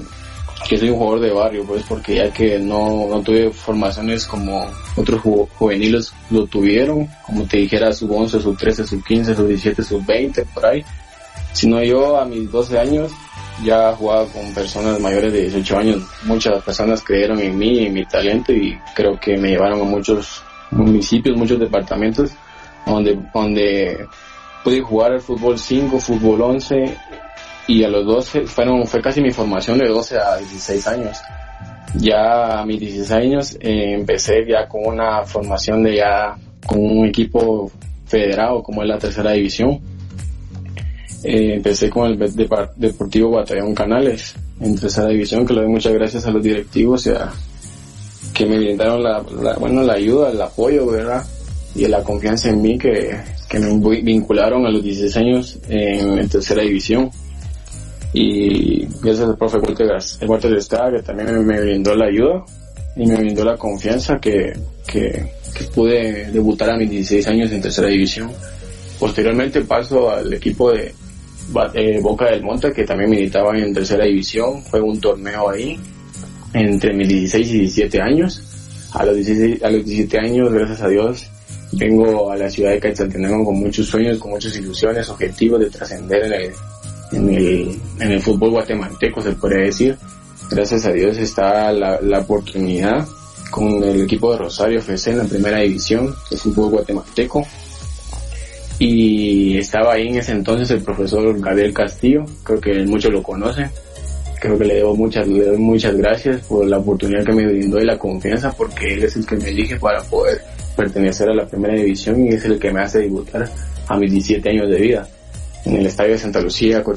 [0.68, 4.66] que soy un jugador de barrio, pues porque ya que no, no tuve formaciones como
[4.96, 5.22] otros
[5.58, 10.06] juveniles lo tuvieron, como te dijera sub 11, sub 13, sub 15, sub 17, sub
[10.06, 10.84] 20, por ahí.
[11.54, 13.12] Sino yo a mis 12 años
[13.64, 16.04] ya jugaba con personas mayores de 18 años.
[16.24, 20.44] Muchas personas creyeron en mí, en mi talento y creo que me llevaron a muchos
[20.72, 22.32] municipios, muchos departamentos
[22.86, 24.08] donde, donde
[24.64, 26.98] pude jugar al fútbol 5, fútbol 11
[27.68, 31.18] y a los 12 fueron, fue casi mi formación de 12 a 16 años.
[31.96, 36.36] Ya a mis 16 años eh, empecé ya con una formación de ya
[36.66, 37.72] con un equipo
[38.06, 39.80] federado como es la tercera división.
[41.24, 42.20] Eh, empecé con el
[42.76, 47.12] Deportivo Batallón Canales en tercera división, que le doy muchas gracias a los directivos y
[47.12, 47.32] a,
[48.34, 49.22] que me brindaron la,
[49.58, 51.24] bueno, la ayuda, el apoyo, ¿verdad?
[51.76, 53.16] Y la confianza en mí que,
[53.50, 57.10] que me vincularon a los 16 años en, tercera división.
[58.12, 62.44] Y gracias al profe Walter, de Estado que también me brindó la ayuda
[62.96, 64.54] y me brindó la confianza que,
[64.86, 68.30] que, que pude debutar a mis 16 años en tercera división.
[69.00, 70.94] Posteriormente paso al equipo de
[71.74, 74.64] eh, Boca del Monte, que también militaba en tercera división.
[74.64, 75.80] Fue un torneo ahí
[76.54, 78.42] entre mis 16 y 17 años.
[78.94, 81.28] A los, 16, a los 17 años, gracias a Dios,
[81.72, 86.26] vengo a la ciudad de Quetzaltenango con muchos sueños, con muchas ilusiones, objetivos de trascender
[86.26, 86.52] en el,
[87.12, 89.98] en, el, en el fútbol guatemalteco, se puede decir.
[90.52, 93.08] Gracias a Dios está la, la oportunidad
[93.50, 97.46] con el equipo de Rosario FC en la primera división del fútbol guatemalteco.
[98.80, 103.70] Y estaba ahí en ese entonces el profesor Gabriel Castillo, creo que muchos lo conocen,
[104.40, 107.80] creo que le debo muchas, le doy muchas gracias por la oportunidad que me brindó
[107.80, 110.42] y la confianza porque él es el que me elige para poder
[110.76, 113.50] pertenecer a la primera división y es el que me hace debutar
[113.88, 115.08] a mis 17 años de vida.
[115.66, 116.96] En el estadio de Santa Lucía, con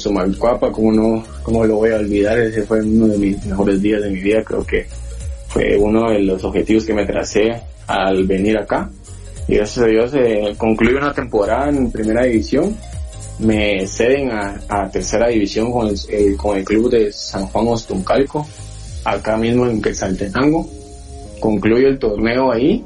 [0.73, 4.11] como no, cómo lo voy a olvidar, ese fue uno de mis mejores días de
[4.11, 4.87] mi vida, creo que
[5.47, 8.91] fue uno de los objetivos que me tracé al venir acá.
[9.49, 12.77] Y gracias a Dios eh, concluí una temporada en primera división
[13.39, 18.47] me ceden a, tercera división con el, con el club de San Juan Ostuncalco,
[19.05, 20.67] acá mismo en Quetzaltenango.
[21.41, 22.85] Concluyo el torneo ahí.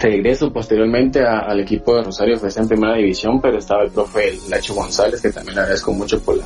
[0.00, 4.74] Regreso posteriormente al equipo de Rosario FC en primera división, pero estaba el profe Lacho
[4.74, 6.44] González, que también agradezco mucho por la,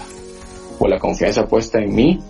[0.79, 2.21] por la confianza puesta en mí.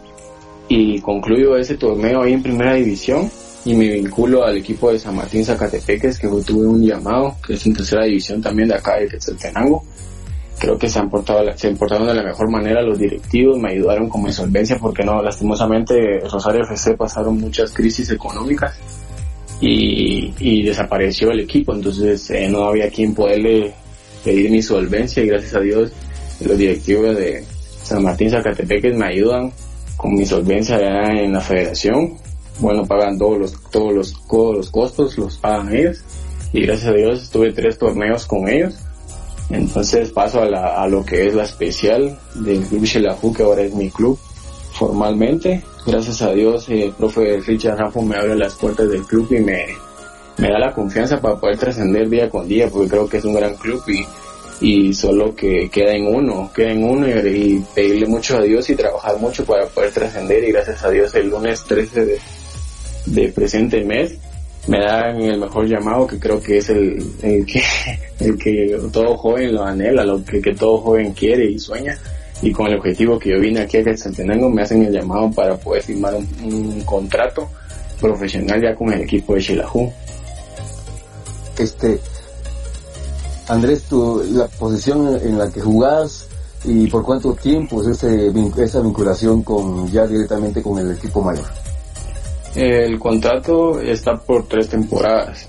[0.68, 3.31] Y concluyo ese torneo ahí en primera división
[3.64, 7.66] y me vinculo al equipo de San Martín Zacatepeques, que tuve un llamado, que es
[7.66, 9.85] en tercera división también de acá de Quetzaltenango.
[10.59, 14.09] Creo que se han portado, se portaron de la mejor manera los directivos, me ayudaron
[14.09, 18.79] con mi solvencia porque no, lastimosamente Rosario FC pasaron muchas crisis económicas
[19.61, 23.73] y, y desapareció el equipo, entonces eh, no había quien poderle
[24.23, 25.92] pedir mi solvencia y gracias a Dios
[26.44, 27.44] los directivos de
[27.83, 29.53] San Martín Zacatepeques me ayudan
[29.96, 32.16] con mi solvencia allá en la federación,
[32.59, 36.03] bueno pagan todos los, todos los, todos los costos, los pagan ellos.
[36.53, 38.75] Y gracias a Dios estuve tres torneos con ellos.
[39.51, 43.63] Entonces paso a, la, a lo que es la especial del Club Shelahu, que ahora
[43.63, 44.19] es mi club
[44.73, 45.63] formalmente.
[45.87, 49.41] Gracias a Dios, el eh, profe Richard Raffo me abre las puertas del club y
[49.41, 49.67] me,
[50.37, 53.35] me da la confianza para poder trascender día con día, porque creo que es un
[53.35, 54.07] gran club y,
[54.61, 58.77] y solo que queda en uno, queda en uno y, pedirle mucho a Dios y
[58.77, 60.45] trabajar mucho para poder trascender.
[60.45, 62.19] Y gracias a Dios el lunes 13 de,
[63.07, 64.17] de presente mes
[64.67, 67.63] me dan el mejor llamado que creo que es el, que
[68.21, 71.99] el que todo joven lo anhela, lo que, que, todo joven quiere y sueña
[72.43, 75.57] y con el objetivo que yo vine aquí a Quetzaltenango me hacen el llamado para
[75.57, 77.49] poder firmar un, contrato
[78.01, 79.93] profesional ya con el equipo de Shelahu.
[81.59, 82.01] Este
[83.49, 86.29] Andrés, tu, la posición en la que jugás
[86.65, 91.60] y por cuánto tiempo es ese, esa vinculación con ya directamente con el equipo mayor.
[92.55, 95.47] El contrato está por tres temporadas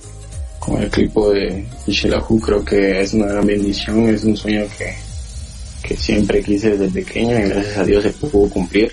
[0.59, 2.39] con el equipo de Ishelahu.
[2.39, 4.93] Creo que es una gran bendición, es un sueño que,
[5.87, 8.91] que siempre quise desde pequeño y gracias a Dios se pudo cumplir.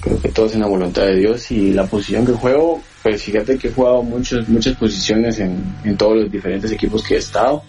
[0.00, 3.22] Creo que todo es en la voluntad de Dios y la posición que juego, pues
[3.22, 7.18] fíjate que he jugado muchas, muchas posiciones en, en todos los diferentes equipos que he
[7.18, 7.62] estado.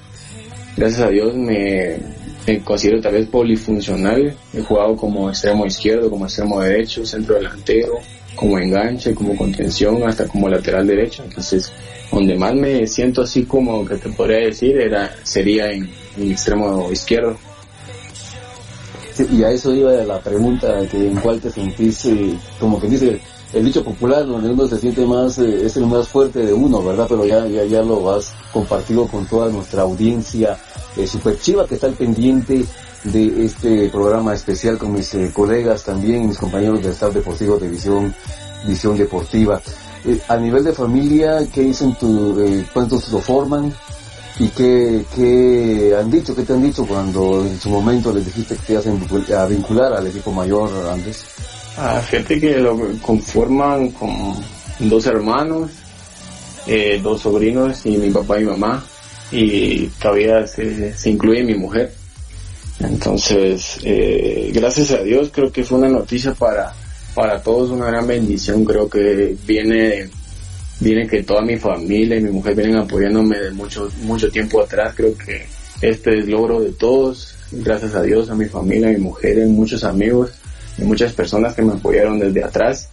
[0.75, 1.99] Gracias a Dios me
[2.63, 4.35] considero tal vez polifuncional.
[4.53, 7.99] He jugado como extremo izquierdo, como extremo derecho, centro delantero,
[8.41, 11.23] como enganche, como contención, hasta como lateral derecho.
[11.23, 11.71] Entonces,
[12.11, 16.91] donde más me siento así como que te podría decir era sería en, el extremo
[16.91, 17.37] izquierdo.
[19.31, 23.19] y a eso iba la pregunta, que en cuál te sentís, eh, como que dice
[23.53, 26.83] el dicho popular, donde uno se siente más, eh, es el más fuerte de uno,
[26.83, 27.05] ¿verdad?
[27.07, 30.57] Pero ya, ya, ya lo has compartido con toda nuestra audiencia
[30.97, 32.65] eh, super chiva que está al pendiente
[33.03, 37.69] de este programa especial con mis eh, colegas también, mis compañeros del staff deportivo de
[37.69, 38.13] Visión,
[38.65, 39.61] Visión Deportiva.
[40.05, 43.73] Eh, a nivel de familia, ¿qué dicen tu, eh, cuántos lo forman?
[44.39, 48.55] ¿Y qué, qué han dicho, qué te han dicho cuando en su momento les dijiste
[48.55, 48.99] que te hacen
[49.35, 51.25] a vincular al equipo mayor, Andrés?
[51.77, 54.35] Ah, gente que lo conforman con
[54.79, 55.71] dos hermanos,
[57.03, 58.83] dos sobrinos y mi papá y mamá,
[59.31, 62.00] y todavía se, se incluye mi mujer
[62.83, 66.73] Entonces, eh, gracias a Dios, creo que fue una noticia para,
[67.13, 68.65] para todos, una gran bendición.
[68.65, 70.09] Creo que viene,
[70.79, 74.93] viene que toda mi familia y mi mujer vienen apoyándome de mucho, mucho tiempo atrás.
[74.95, 75.45] Creo que
[75.81, 77.35] este es logro de todos.
[77.51, 80.31] Gracias a Dios, a mi familia, a mi mujer, a muchos amigos
[80.77, 82.87] y muchas personas que me apoyaron desde atrás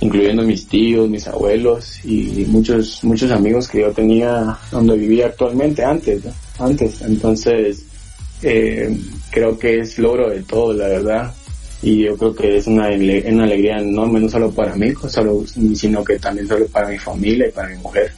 [0.00, 5.82] incluyendo mis tíos, mis abuelos y muchos muchos amigos que yo tenía donde vivía actualmente
[5.82, 6.22] antes,
[6.58, 7.00] antes.
[7.00, 7.84] Entonces
[8.44, 8.96] eh,
[9.30, 11.34] creo que es logro de todo, la verdad.
[11.82, 16.02] Y yo creo que es una, una alegría enorme, no solo para mí, solo, sino
[16.02, 18.12] que también solo para mi familia y para mi mujer.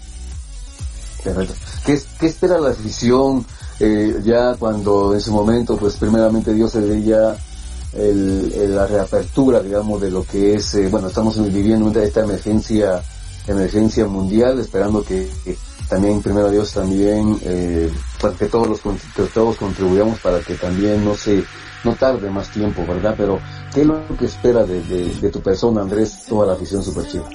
[1.85, 3.45] ¿Qué, qué espera la afición
[3.79, 7.37] eh, ya cuando en su momento, pues primeramente Dios se veía
[7.93, 13.03] el, la reapertura, digamos, de lo que es, eh, bueno, estamos viviendo esta emergencia,
[13.47, 15.29] emergencia mundial, esperando que,
[15.89, 21.05] también, primero Dios, también, eh, para que todos los, que todos contribuyamos para que también
[21.05, 21.45] no se,
[21.85, 23.15] no tarde más tiempo, ¿verdad?
[23.17, 23.39] Pero,
[23.73, 27.29] ¿qué es lo que espera de, de, tu persona, Andrés, toda la afición super chiva?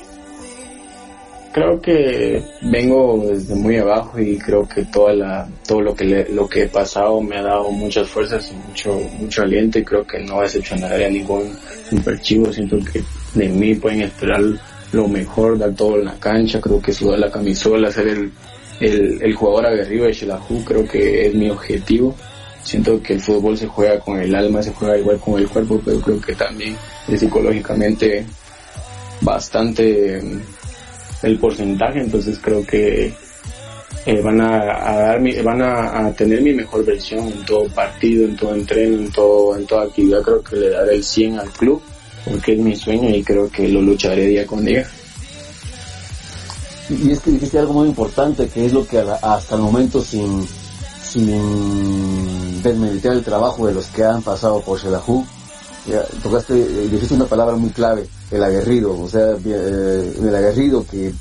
[1.52, 6.48] creo que vengo desde muy abajo y creo que toda la todo lo que lo
[6.48, 10.20] que he pasado me ha dado muchas fuerzas y mucho mucho aliento y creo que
[10.20, 10.42] no
[10.80, 11.54] nada a ningún
[11.90, 13.04] superchivo siento que
[13.36, 14.42] de mí pueden esperar
[14.92, 18.32] lo mejor dar todo en la cancha creo que sudar la camisola ser el
[18.80, 22.16] el, el jugador aguerrido de Shelahu creo que es mi objetivo
[22.64, 25.82] siento que el fútbol se juega con el alma se juega igual con el cuerpo
[25.84, 26.76] pero creo que también
[27.08, 28.26] es psicológicamente
[29.22, 30.20] bastante
[31.24, 33.14] el porcentaje, entonces creo que
[34.06, 38.56] eh, van a, dar van a, tener mi mejor versión en todo partido, en todo
[38.56, 40.22] entreno, en todo en toda actividad.
[40.22, 41.82] Creo que le daré el 100 al club
[42.26, 44.88] porque es mi sueño y creo que lo lucharé día con día.
[46.90, 50.46] Y es que dijiste algo muy importante, que es lo que hasta el momento sin,
[51.04, 55.26] sin desmeditar el trabajo de los que han pasado por Shelahu,
[56.22, 61.14] tocaste, eh, dijiste una palabra muy clave, el aguerrido, o sea, eh, el aguerrido que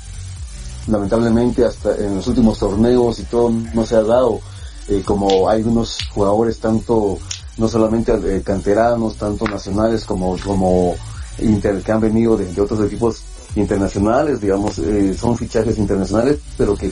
[0.87, 4.39] lamentablemente hasta en los últimos torneos y todo no se ha dado,
[4.87, 7.17] eh, como hay unos jugadores tanto,
[7.57, 10.95] no solamente canteranos, tanto nacionales como, como
[11.39, 13.21] inter, que han venido de, otros equipos
[13.55, 14.81] internacionales, digamos,
[15.19, 16.91] son fichajes internacionales, pero que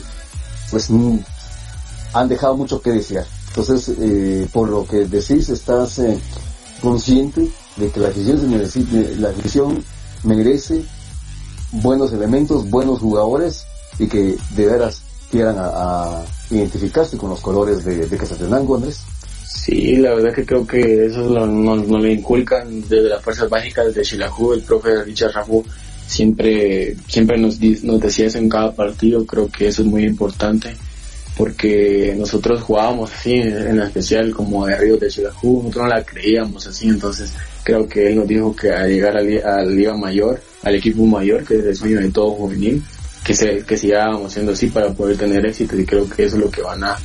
[0.70, 0.90] pues
[2.12, 3.26] han dejado mucho que desear.
[3.48, 6.00] Entonces, por lo que decís, estás
[6.80, 9.84] consciente de que la afición, la afición
[10.24, 10.84] merece
[11.72, 13.64] buenos elementos, buenos jugadores
[13.98, 19.02] y que de veras quieran a, identificarse con los colores de, de Casatenango, Andrés.
[19.52, 23.94] Sí, la verdad que creo que eso nos, nos, lo inculcan desde las fuerzas básicas
[23.94, 25.64] de Chilahu, el profe Richard Rafu
[26.06, 30.74] siempre, siempre nos, nos decía eso en cada partido, creo que eso es muy importante
[31.36, 36.66] porque nosotros jugábamos así, en especial como de Río de Chilahu, nosotros no la creíamos
[36.66, 37.32] así, entonces
[37.62, 41.44] creo que él nos dijo que al llegar a la Liga Mayor, al equipo mayor,
[41.44, 42.82] que es el sueño de todo juvenil,
[43.24, 46.42] que se, que sigábamos siendo así para poder tener éxito y creo que eso es
[46.42, 46.98] lo que van a,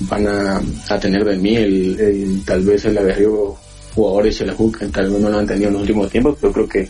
[0.00, 0.60] van a,
[1.00, 3.56] tener de mí, el, tal vez el aguerrido
[3.94, 6.52] jugador de Chilahu, que tal vez no lo han tenido en los últimos tiempos, pero
[6.52, 6.88] creo que,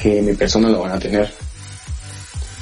[0.00, 1.30] que mi persona lo van a tener.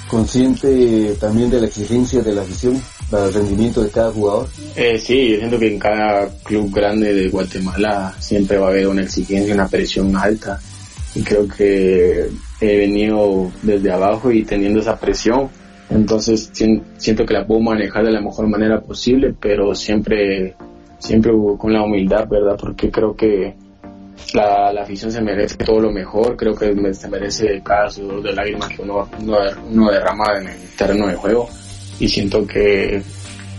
[0.08, 2.80] ¿Consciente también de la exigencia de la afición?
[3.10, 4.48] para el rendimiento de cada jugador?
[4.76, 8.86] Eh, sí, yo siento que en cada club grande de Guatemala siempre va a haber
[8.86, 10.60] una exigencia, una presión alta.
[11.14, 12.28] Y creo que
[12.60, 15.50] he venido desde abajo y teniendo esa presión.
[15.90, 20.54] Entonces siento que la puedo manejar de la mejor manera posible, pero siempre,
[20.98, 22.56] siempre con la humildad, ¿verdad?
[22.58, 23.54] Porque creo que
[24.34, 28.32] la, la afición se merece todo lo mejor, creo que se merece cada sudor de
[28.32, 29.38] lágrimas que uno, uno,
[29.70, 31.48] uno derrama en el terreno de juego
[31.98, 33.02] y siento que,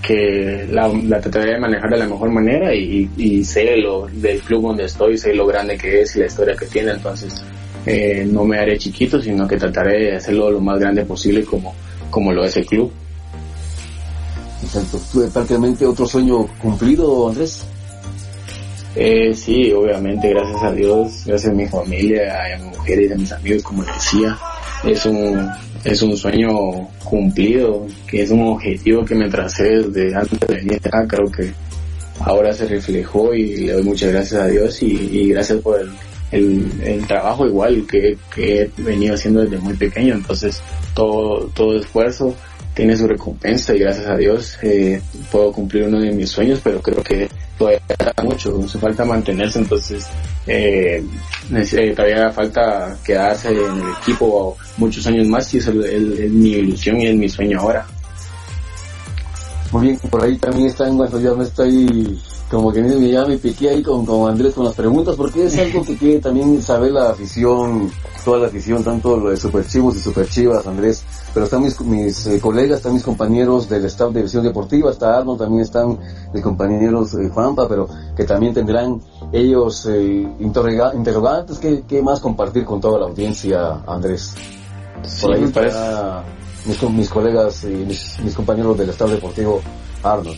[0.02, 4.40] que la, la trataré de manejar de la mejor manera y, y, sé lo del
[4.40, 7.44] club donde estoy, sé lo grande que es y la historia que tiene, entonces
[7.86, 11.74] eh, no me haré chiquito, sino que trataré de hacerlo lo más grande posible como,
[12.12, 12.92] como lo es el club.
[14.64, 15.00] Exacto.
[15.34, 17.66] Prácticamente otro sueño cumplido, Andrés.
[18.96, 23.16] Eh, sí, obviamente, gracias a Dios, gracias a mi familia, a mi mujer y a
[23.16, 24.38] mis amigos, como decía,
[24.84, 25.50] es un,
[25.86, 30.82] es un sueño cumplido, que es un objetivo que me tracé desde antes de venir
[30.84, 31.54] acá, creo que
[32.20, 35.90] ahora se reflejó y le doy muchas gracias a Dios y, gracias por el,
[36.32, 40.62] el, trabajo igual que, que, he venido haciendo desde muy pequeño, entonces
[40.94, 42.36] todo, todo esfuerzo
[42.74, 45.02] tiene su recompensa y gracias a Dios eh,
[45.32, 49.60] puedo cumplir uno de mis sueños, pero creo que todavía falta mucho, hace falta mantenerse,
[49.60, 50.08] entonces
[50.48, 51.04] eh,
[51.54, 57.02] eh, todavía falta quedarse en el equipo muchos años más y eso es, mi ilusión
[57.02, 57.86] y es mi sueño ahora.
[59.72, 62.20] Muy bien, por ahí también están, bueno, ya me estoy
[62.52, 65.58] como que me, ya me piqué ahí con, con Andrés con las preguntas, porque es
[65.58, 67.90] algo que quiere también saber la afición,
[68.26, 71.02] toda la afición, tanto lo de Super Chivos y Super Chivas, Andrés,
[71.34, 75.18] pero están mis, mis eh, colegas, están mis compañeros del staff de visión deportiva, está
[75.18, 75.98] Arnold, también están
[76.34, 77.88] mis compañeros eh, Juanpa, pero
[78.18, 84.36] que también tendrán ellos eh, interrogantes que, que, más compartir con toda la audiencia, Andrés.
[85.22, 86.26] Por ahí para
[86.66, 89.62] mis, mis colegas y mis, mis compañeros del staff deportivo,
[90.04, 90.38] Arnold.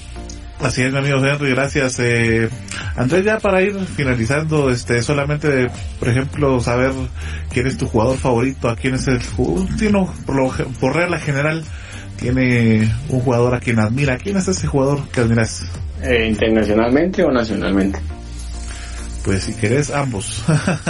[0.63, 1.99] Así es, mi amigo Henry, gracias.
[1.99, 2.47] Eh,
[2.95, 6.91] Andrés, ya para ir finalizando, este, solamente, por ejemplo, saber
[7.51, 9.19] quién es tu jugador favorito, a quién es el
[9.77, 11.65] sino por, por regla general,
[12.17, 14.17] tiene un jugador a quien admira.
[14.17, 15.69] ¿Quién es ese jugador que admiras?
[16.01, 17.99] Eh, ¿Internacionalmente o nacionalmente?
[19.25, 20.45] Pues si querés, ambos.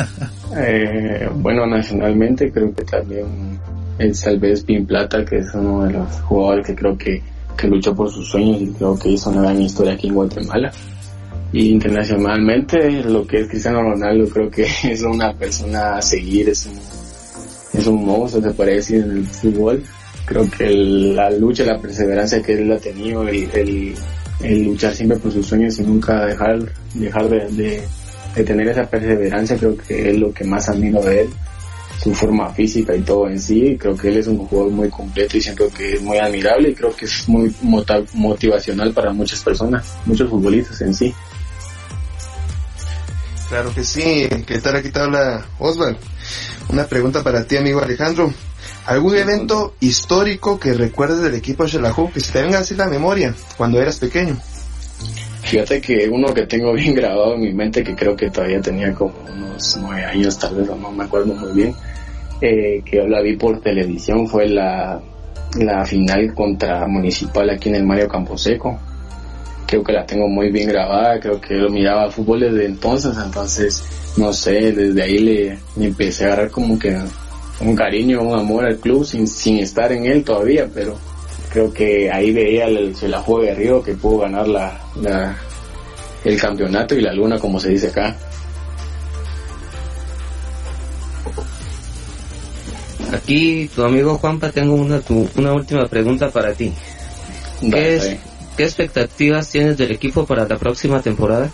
[0.56, 3.60] eh, bueno, nacionalmente creo que también
[3.98, 7.96] el Salves Pin Plata, que es uno de los jugadores que creo que que luchó
[7.96, 10.72] por sus sueños y creo que hizo una gran historia aquí en Guatemala.
[11.52, 16.66] Y internacionalmente, lo que es Cristiano Ronaldo, creo que es una persona a seguir, es
[16.66, 19.84] un, es un monstruo, se puede en el fútbol.
[20.26, 23.50] Creo que la lucha, la perseverancia que él ha tenido, el,
[24.42, 26.60] el, luchar siempre por sus sueños y nunca dejar,
[26.94, 27.84] dejar de,
[28.36, 31.30] de tener esa perseverancia, creo que es lo que más admiro de él
[32.04, 33.78] su forma física y todo en sí.
[33.80, 36.76] Creo que él es un jugador muy completo y siento que es muy admirable y
[36.76, 37.54] creo que es muy
[38.14, 41.14] motivacional para muchas personas, muchos futbolistas en sí.
[43.48, 44.78] Claro que sí, ¿qué tal?
[44.78, 46.00] Aquí te habla Osvaldo.
[46.70, 48.34] Una pregunta para ti, amigo Alejandro.
[48.86, 53.34] ¿Algún evento histórico que recuerdes del equipo Shelahu que se te venga así la memoria
[53.56, 54.38] cuando eras pequeño?
[55.42, 58.94] Fíjate que uno que tengo bien grabado en mi mente, que creo que todavía tenía
[58.94, 61.76] como unos nueve años, tal vez no me acuerdo muy bien,
[62.42, 65.02] eh, que yo la vi por televisión fue la,
[65.60, 68.80] la final contra Municipal aquí en el Mario Camposeco.
[69.66, 73.84] Creo que la tengo muy bien grabada, creo que lo miraba fútbol desde entonces, entonces,
[74.18, 76.96] no sé, desde ahí le, empecé a agarrar como que
[77.62, 80.96] un cariño, un amor al club sin, sin estar en él todavía, pero
[81.52, 85.36] creo que ahí veía el, el de Río que pudo ganar la, la,
[86.24, 88.16] el campeonato y la luna, como se dice acá.
[93.14, 95.02] Aquí, tu amigo Juanpa, tengo una,
[95.36, 96.74] una última pregunta para ti.
[97.62, 98.18] ¿Qué,
[98.58, 101.52] ¿Qué expectativas tienes del equipo para la próxima temporada?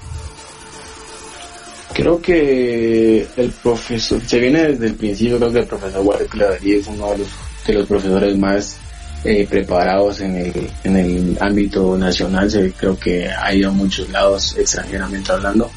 [1.93, 6.87] Creo que el profesor, se viene desde el principio, creo que el profesor Walter es
[6.87, 7.27] uno de los,
[7.67, 8.77] de los profesores más
[9.25, 12.49] eh, preparados en el, en el ámbito nacional.
[12.49, 15.69] Se, creo que ha ido a muchos lados extranjeramente hablando.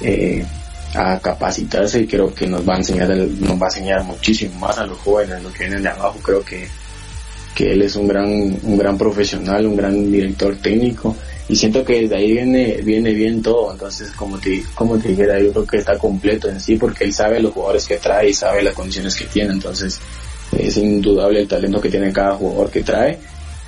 [0.00, 0.46] Eh,
[0.96, 4.78] a capacitarse y creo que nos va a enseñar nos va a enseñar muchísimo más
[4.78, 6.18] a los jóvenes los que vienen de abajo.
[6.22, 6.66] Creo que
[7.54, 8.28] que él es un gran
[8.62, 11.16] un gran profesional un gran director técnico
[11.48, 13.72] y siento que desde ahí viene viene bien todo.
[13.72, 17.12] Entonces como te como te dijera yo creo que está completo en sí porque él
[17.12, 19.52] sabe los jugadores que trae y sabe las condiciones que tiene.
[19.52, 20.00] Entonces
[20.56, 23.18] es indudable el talento que tiene cada jugador que trae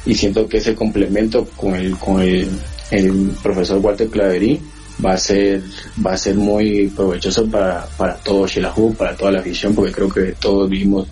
[0.07, 2.49] y siento que ese complemento con el con el,
[2.91, 4.61] el profesor Walter Claverí
[5.05, 5.63] va a ser
[6.05, 10.09] va a ser muy provechoso para, para todo Shelahu, para toda la afición, porque creo
[10.09, 11.09] que todos vivimos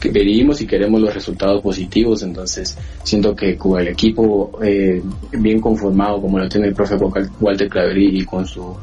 [0.00, 6.20] que y queremos los resultados positivos, entonces siento que con el equipo eh, bien conformado
[6.20, 6.96] como lo tiene el profe
[7.40, 8.76] Walter Claverí y con su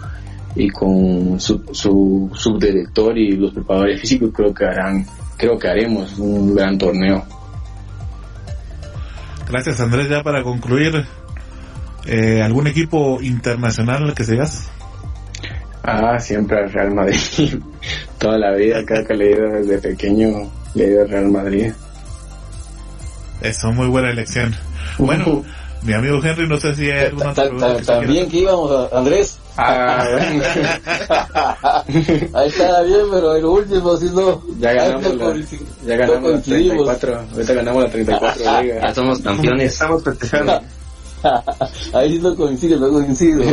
[0.58, 5.06] y con su, su subdirector y los preparadores físicos creo que harán
[5.38, 7.24] creo que haremos un gran torneo.
[9.50, 11.06] Gracias Andrés, ya para concluir,
[12.06, 14.70] eh, ¿Algún equipo internacional que seas?
[15.84, 17.18] Ah, siempre al Real Madrid.
[18.18, 21.32] Toda la vida, cada que le he ido desde pequeño, le he ido al Real
[21.32, 21.72] Madrid.
[23.42, 24.56] Eso, muy buena elección.
[24.98, 25.44] Bueno,
[25.82, 27.82] mi amigo Henry, no sé si hay alguna otra pregunta.
[27.82, 29.38] También que íbamos, Andrés.
[29.58, 30.06] Ah,
[31.88, 34.42] Ahí está bien, pero el último, si no.
[34.60, 35.36] Ya ganamos, la,
[35.86, 37.20] ya ganamos la 34.
[37.34, 38.44] Ahorita ganamos la 34
[38.82, 39.74] Ya somos campeones.
[39.74, 40.62] Estamos festejando.
[41.94, 43.46] Ahí no coincide, no coincide.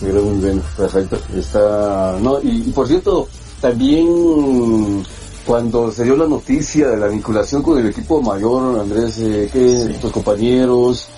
[0.00, 1.18] muy bien, perfecto.
[1.34, 3.28] Está, no, y, por cierto,
[3.60, 5.04] también
[5.46, 9.98] cuando se dio la noticia de la vinculación con el equipo mayor, Andrés, eh, que
[10.00, 11.08] tus compañeros,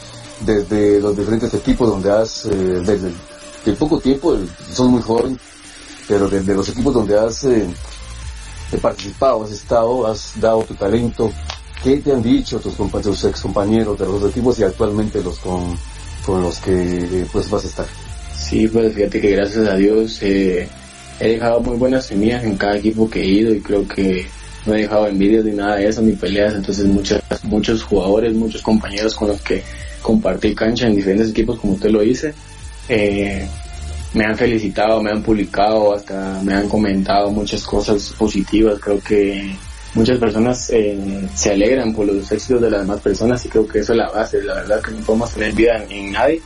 [0.41, 3.13] desde los diferentes equipos donde has, eh, desde
[3.67, 4.37] el poco tiempo,
[4.73, 5.39] son muy jóvenes,
[6.09, 7.67] pero desde los equipos donde has eh,
[8.81, 11.31] participado, has estado, has dado tu talento,
[11.85, 15.77] ¿Qué te han dicho tus, compañeros, ex compañeros de los equipos y actualmente los con,
[16.25, 17.87] con los que pues vas a estar?
[18.35, 20.67] Sí, pues fíjate que gracias a Dios eh,
[21.21, 24.27] he dejado muy buenas semillas en cada equipo que he ido y creo que
[24.65, 28.63] no he dejado envidias ni nada de eso, ni peleas, entonces muchos, muchos jugadores, muchos
[28.63, 29.63] compañeros con los que
[30.01, 32.33] compartí cancha en diferentes equipos como usted lo dice,
[32.89, 33.47] eh,
[34.15, 39.55] me han felicitado, me han publicado, hasta me han comentado muchas cosas positivas, creo que
[39.95, 43.81] muchas personas eh, se alegran por los éxitos de las demás personas y creo que
[43.81, 46.41] eso es la base, la verdad que no podemos tener vida en, nadie.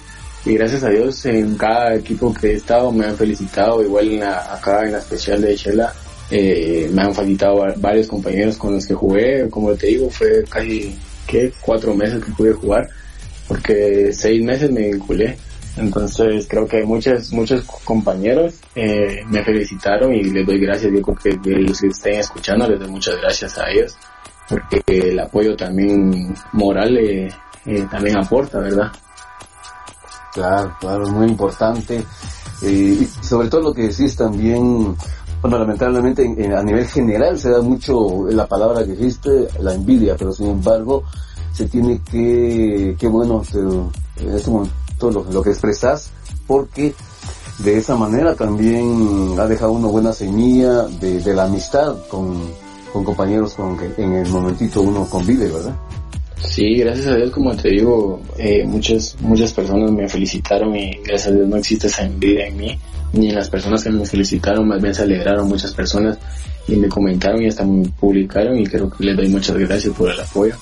[0.45, 4.21] Y gracias a Dios en cada equipo que he estado me han felicitado, igual en
[4.21, 5.93] la, acá en la especial de Shela
[6.31, 10.97] eh, me han felicitado varios compañeros con los que jugué, como te digo, fue casi
[11.27, 12.89] que cuatro meses que pude jugar
[13.49, 15.37] porque seis meses me vinculé
[15.79, 20.93] entonces creo que muchos, muchos compañeros eh, me felicitaron y les doy gracias.
[20.93, 23.97] Yo creo que los que estén escuchando les doy muchas gracias a ellos
[24.49, 27.29] porque el apoyo también moral eh,
[27.67, 28.91] eh, también aporta, ¿verdad?
[30.33, 32.03] Claro, claro, es muy importante.
[32.63, 34.97] y sobre todo lo que decís también,
[35.43, 36.23] bueno, lamentablemente
[36.57, 41.05] a nivel general se da mucho la palabra que dijiste, la envidia, pero sin embargo
[41.53, 46.11] se tiene que, qué bueno, en este momento lo, que expresas,
[46.47, 46.95] porque
[47.59, 52.51] de esa manera también ha dejado una buena semilla de, la amistad con,
[52.93, 55.77] compañeros con que en el momentito uno convive, ¿verdad?
[56.41, 61.29] Sí, gracias a Dios, como te digo, eh, muchas, muchas personas me felicitaron y gracias
[61.29, 62.79] a Dios no existe esa envidia en mí,
[63.13, 66.19] ni en las personas que me felicitaron, más bien se alegraron muchas personas
[66.69, 70.11] y me comentaron y hasta me publicaron y creo que les doy muchas gracias por
[70.11, 70.55] el apoyo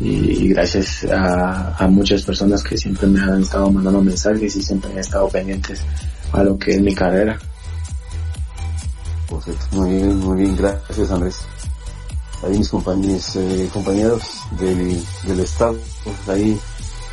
[0.00, 4.98] y, gracias a, muchas personas que siempre me han estado mandando mensajes y siempre han
[4.98, 5.80] estado pendientes
[6.32, 7.38] a lo que es mi carrera.
[9.72, 11.38] muy bien, muy bien, gracias Andrés.
[12.42, 14.22] Ahí mis compañeros, eh, compañeros
[14.60, 16.60] del, del Estado, pues, ahí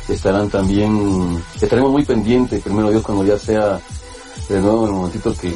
[0.08, 3.80] estarán también, estaremos muy pendientes, primero Dios, cuando ya sea
[4.50, 5.54] de nuevo en el momentito que,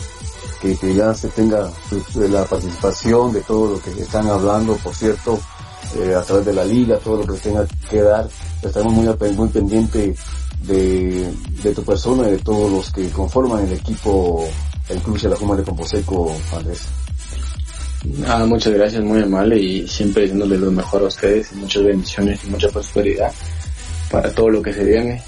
[0.76, 5.38] que ya se tenga pues, la participación de todo lo que están hablando, por cierto,
[5.96, 8.28] eh, a través de la liga, todo lo que tenga que dar.
[8.62, 10.18] Estamos muy, muy pendientes
[10.62, 11.32] de,
[11.62, 14.48] de tu persona y de todos los que conforman el equipo,
[14.88, 16.82] el Club de la Juma de Composeco, Andrés.
[18.04, 22.40] Nada, muchas gracias, muy amable y siempre diciéndole lo mejor a ustedes y muchas bendiciones
[22.44, 23.32] y mucha prosperidad
[24.10, 25.22] para todo lo que se viene.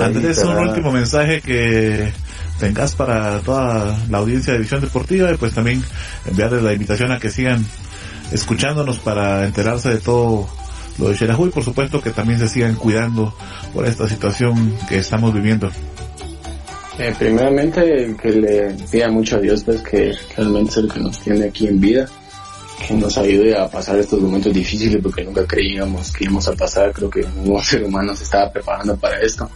[0.00, 2.12] Andrés, un último mensaje que
[2.58, 5.82] tengas para toda la audiencia de Visión Deportiva y pues también
[6.26, 7.64] enviarles la invitación a que sigan
[8.32, 10.48] escuchándonos para enterarse de todo
[10.98, 13.34] lo de Xelajú y por supuesto que también se sigan cuidando
[13.74, 15.70] por esta situación que estamos viviendo.
[16.98, 21.18] Eh, primeramente que le pida mucho a Dios pues que realmente es el que nos
[21.20, 22.06] tiene aquí en vida,
[22.86, 26.92] que nos ayude a pasar estos momentos difíciles porque nunca creíamos que íbamos a pasar,
[26.92, 29.48] creo que ningún ser humano se estaba preparando para esto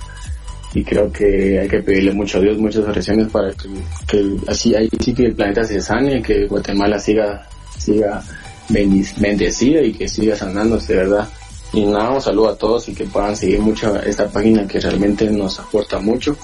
[0.72, 3.68] y creo que hay que pedirle mucho a Dios muchas oraciones para que,
[4.08, 7.46] que así ahí sí que el planeta se sane, que Guatemala siga
[7.78, 8.22] siga
[8.68, 11.28] bendecida y que siga sanándose, ¿verdad?
[11.72, 15.28] Y nada, un saludo a todos y que puedan seguir mucho esta página que realmente
[15.30, 16.36] nos aporta mucho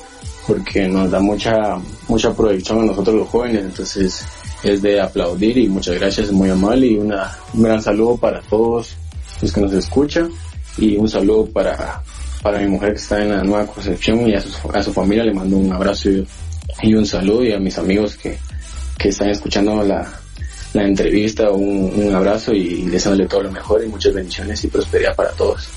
[0.47, 4.25] porque nos da mucha mucha proyección a nosotros los jóvenes, entonces
[4.63, 6.87] es de aplaudir y muchas gracias, muy amable.
[6.87, 8.95] Y una, un gran saludo para todos
[9.41, 10.31] los que nos escuchan.
[10.79, 12.03] Y un saludo para,
[12.43, 15.25] para mi mujer que está en la nueva concepción y a su, a su familia
[15.25, 16.27] le mando un abrazo y,
[16.83, 17.45] y un saludo.
[17.45, 18.39] Y a mis amigos que,
[18.99, 20.11] que están escuchando la,
[20.73, 25.15] la entrevista, un, un abrazo y desearle todo lo mejor y muchas bendiciones y prosperidad
[25.17, 25.69] para todos.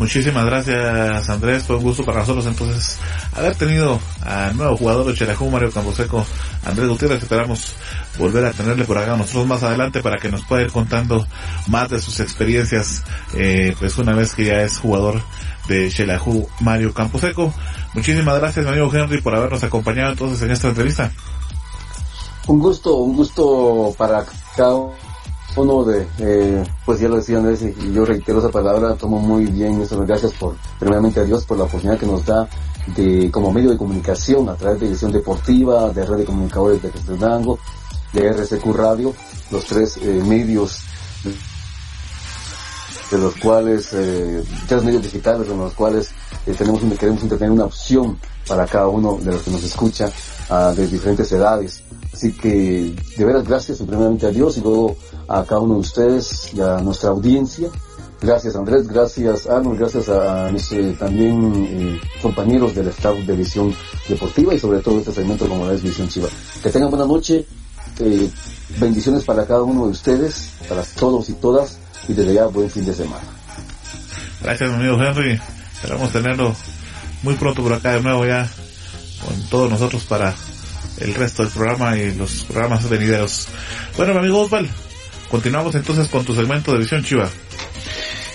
[0.00, 2.96] Muchísimas gracias Andrés, fue un gusto para nosotros entonces
[3.36, 6.24] haber tenido al nuevo jugador de Cherajú, Mario Camposeco,
[6.64, 7.74] Andrés Gutiérrez, esperamos
[8.18, 11.26] volver a tenerle por acá nosotros más adelante para que nos pueda ir contando
[11.66, 13.04] más de sus experiencias,
[13.34, 15.20] eh, pues una vez que ya es jugador
[15.68, 17.52] de Chelajú, Mario Camposeco.
[17.92, 21.10] Muchísimas gracias amigo Henry por habernos acompañado entonces en esta entrevista.
[22.48, 24.24] Un gusto, un gusto para
[24.56, 24.76] cada
[25.56, 29.46] uno de, eh, pues ya lo decía Andrés y yo reitero esa palabra, tomo muy
[29.46, 32.48] bien eso, gracias por, primeramente a Dios por la oportunidad que nos da
[32.96, 36.90] de, como medio de comunicación a través de edición deportiva, de red de comunicadores de
[36.90, 37.58] Casteldango,
[38.12, 39.14] de RCQ Radio,
[39.50, 40.80] los tres eh, medios
[43.10, 46.10] de los cuales, eh, tres medios digitales en los cuales
[46.46, 50.10] eh, tenemos queremos tener una opción para cada uno de los que nos escucha
[50.50, 51.82] uh, de diferentes edades.
[52.12, 54.96] Así que de veras gracias primeramente a Dios y luego
[55.28, 57.70] a cada uno de ustedes y a nuestra audiencia.
[58.20, 63.74] Gracias Andrés, gracias Arnold, gracias a, mis también eh, compañeros del staff de Visión
[64.08, 66.28] Deportiva y sobre todo este segmento como la es Visión Chiva.
[66.62, 67.46] Que tengan buena noche,
[68.00, 68.30] eh,
[68.78, 72.84] bendiciones para cada uno de ustedes, para todos y todas y desde ya buen fin
[72.84, 73.24] de semana.
[74.42, 75.40] Gracias amigo Henry,
[75.72, 76.54] esperamos tenerlo
[77.22, 78.50] muy pronto por acá de nuevo ya
[79.24, 80.34] con todos nosotros para
[81.00, 83.48] el resto del programa y los programas venideros.
[83.96, 84.68] Bueno, mi amigo Osval,
[85.30, 87.28] continuamos entonces con tu segmento de Visión Chiva.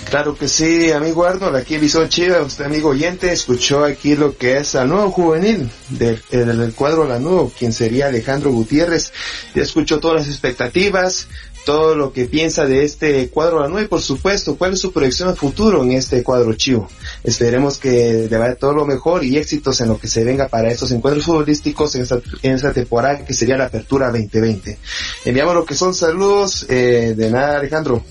[0.09, 4.57] Claro que sí, amigo Arnold, aquí Visión Chiva, usted amigo oyente, escuchó aquí lo que
[4.57, 7.19] es al nuevo juvenil del, del cuadro La
[7.57, 9.11] quien sería Alejandro Gutiérrez.
[9.55, 11.27] Ya escuchó todas las expectativas,
[11.65, 14.93] todo lo que piensa de este cuadro la 9 y por supuesto cuál es su
[14.93, 16.87] proyección a futuro en este cuadro chivo.
[17.23, 20.69] Esperemos que le vaya todo lo mejor y éxitos en lo que se venga para
[20.69, 24.77] estos encuentros futbolísticos en esta, en esta temporada que sería la apertura 2020.
[25.25, 28.03] Enviamos lo que son saludos, eh, de nada Alejandro.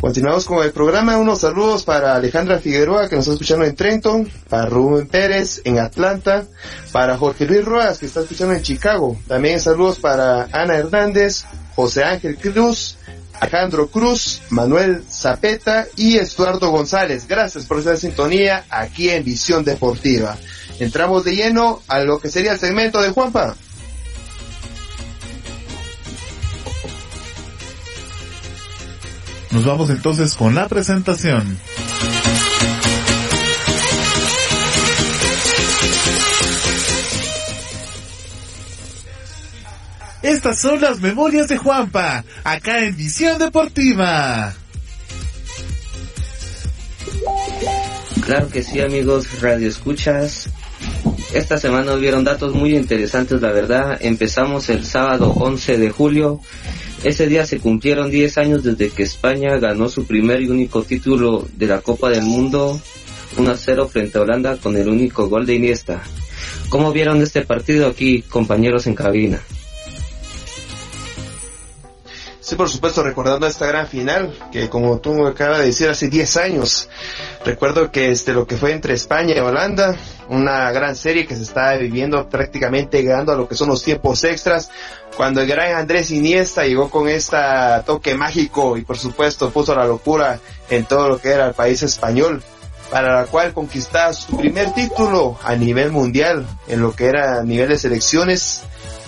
[0.00, 1.18] Continuamos con el programa.
[1.18, 5.78] Unos saludos para Alejandra Figueroa, que nos está escuchando en Trenton, para Rubén Pérez en
[5.78, 6.46] Atlanta,
[6.90, 9.18] para Jorge Luis Roas, que está escuchando en Chicago.
[9.28, 11.44] También saludos para Ana Hernández,
[11.76, 12.96] José Ángel Cruz,
[13.38, 17.26] Alejandro Cruz, Manuel Zapeta y Estuardo González.
[17.28, 20.38] Gracias por esta sintonía aquí en Visión Deportiva.
[20.78, 23.54] Entramos de lleno a lo que sería el segmento de Juanpa.
[29.50, 31.58] Nos vamos entonces con la presentación.
[40.22, 44.54] Estas son las memorias de Juanpa, acá en Visión Deportiva.
[48.20, 50.48] Claro que sí, amigos Radio Escuchas.
[51.34, 53.98] Esta semana hubieron datos muy interesantes, la verdad.
[54.00, 56.40] Empezamos el sábado 11 de julio
[57.02, 61.48] ese día se cumplieron 10 años desde que España ganó su primer y único título
[61.56, 62.80] de la Copa del Mundo
[63.36, 66.02] 1-0 frente a Holanda con el único gol de Iniesta.
[66.68, 69.40] ¿Cómo vieron este partido aquí, compañeros en cabina?
[72.50, 76.08] Sí, por supuesto, recordando esta gran final, que como tú me acabas de decir, hace
[76.08, 76.88] 10 años.
[77.44, 79.94] Recuerdo que este, lo que fue entre España y Holanda,
[80.28, 84.24] una gran serie que se está viviendo prácticamente llegando a lo que son los tiempos
[84.24, 84.68] extras,
[85.16, 87.36] cuando el gran Andrés Iniesta llegó con este
[87.86, 90.40] toque mágico y por supuesto puso la locura
[90.70, 92.42] en todo lo que era el país español,
[92.90, 97.68] para la cual conquistaba su primer título a nivel mundial, en lo que era nivel
[97.68, 98.64] de selecciones,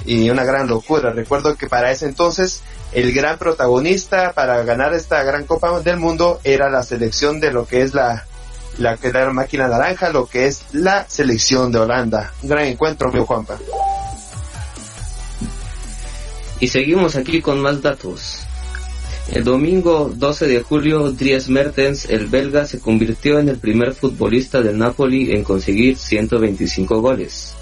[0.07, 1.11] y una gran locura.
[1.11, 6.41] Recuerdo que para ese entonces el gran protagonista para ganar esta gran Copa del Mundo
[6.45, 8.27] era la selección de lo que es la
[8.79, 12.33] la que la máquina naranja, lo que es la selección de Holanda.
[12.43, 13.59] Un gran encuentro, mi Juanpa.
[16.61, 18.39] Y seguimos aquí con más datos.
[19.31, 24.61] El domingo 12 de julio, Dries Mertens, el belga, se convirtió en el primer futbolista
[24.61, 27.55] del Napoli en conseguir 125 goles.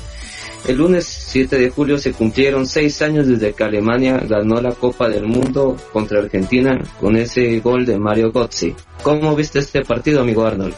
[0.66, 5.08] El lunes 7 de julio se cumplieron seis años desde que Alemania ganó la Copa
[5.08, 8.74] del Mundo contra Argentina con ese gol de Mario Götze.
[9.02, 10.74] ¿Cómo viste este partido, amigo Arnold?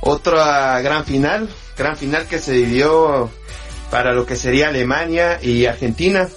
[0.00, 3.30] Otra gran final, gran final que se vivió
[3.90, 6.28] para lo que sería Alemania y Argentina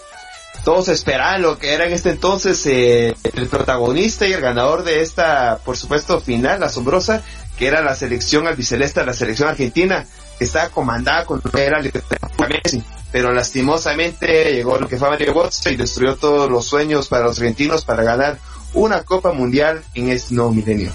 [0.66, 5.01] todos esperaban lo que era en este entonces eh, el protagonista y el ganador de
[5.01, 7.22] esta, por supuesto, final asombrosa,
[7.55, 10.07] que era la selección albiceleste, la selección argentina,
[10.39, 12.84] que estaba comandada con era Messi.
[13.11, 17.38] Pero lastimosamente llegó lo que fue Mario Götze y destruyó todos los sueños para los
[17.38, 18.39] argentinos para ganar
[18.74, 20.91] una Copa Mundial en este nuevo milenio.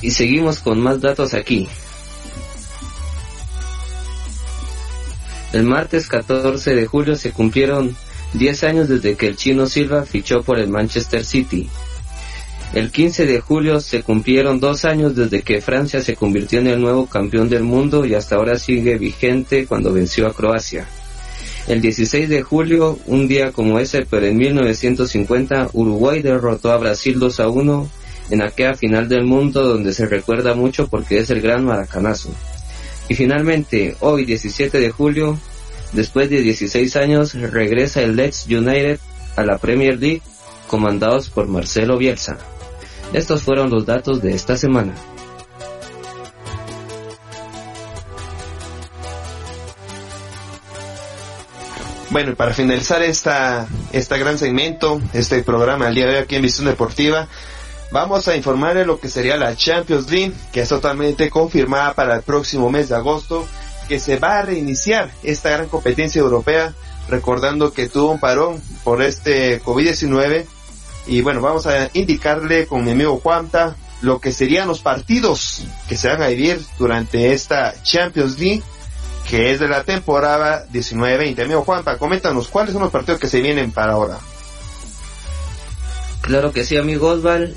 [0.00, 1.68] Y seguimos con más datos aquí.
[5.54, 7.94] El martes 14 de julio se cumplieron
[8.32, 11.68] 10 años desde que el chino Silva fichó por el Manchester City.
[12.72, 16.80] El 15 de julio se cumplieron dos años desde que Francia se convirtió en el
[16.80, 20.88] nuevo campeón del mundo y hasta ahora sigue vigente cuando venció a Croacia.
[21.68, 27.20] El 16 de julio, un día como ese, pero en 1950, Uruguay derrotó a Brasil
[27.20, 27.90] 2 a 1
[28.30, 32.34] en aquella final del mundo donde se recuerda mucho porque es el gran maracanazo.
[33.08, 35.38] Y finalmente, hoy 17 de julio,
[35.92, 38.98] después de 16 años, regresa el Leeds United
[39.36, 40.22] a la Premier League,
[40.68, 42.38] comandados por Marcelo Bielsa.
[43.12, 44.94] Estos fueron los datos de esta semana.
[52.14, 56.36] Bueno, y para finalizar esta, este gran segmento, este programa al día de hoy aquí
[56.36, 57.26] en Visión Deportiva,
[57.94, 62.16] Vamos a informar de lo que sería la Champions League, que es totalmente confirmada para
[62.16, 63.46] el próximo mes de agosto,
[63.86, 66.74] que se va a reiniciar esta gran competencia europea,
[67.08, 70.44] recordando que tuvo un parón por este COVID-19.
[71.06, 75.96] Y bueno, vamos a indicarle con mi amigo Juanta lo que serían los partidos que
[75.96, 78.64] se van a vivir durante esta Champions League
[79.30, 81.44] que es de la temporada 19-20.
[81.44, 84.18] Amigo Juanpa, coméntanos cuáles son los partidos que se vienen para ahora.
[86.22, 87.54] Claro que sí, amigo Osval.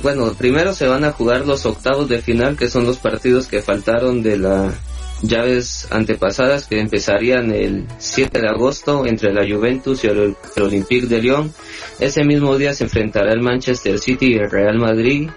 [0.00, 3.62] Bueno, primero se van a jugar los octavos de final, que son los partidos que
[3.62, 4.74] faltaron de las
[5.22, 11.20] llaves antepasadas, que empezarían el 7 de agosto entre la Juventus y el, Olympique de
[11.20, 11.52] Lyon.
[12.00, 15.30] Ese mismo día se enfrentará el Manchester City y el Real Madrid.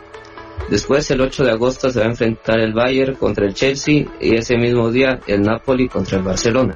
[0.70, 4.36] Después, el 8 de agosto, se va a enfrentar el Bayern contra el Chelsea y
[4.36, 6.76] ese mismo día el Napoli contra el Barcelona.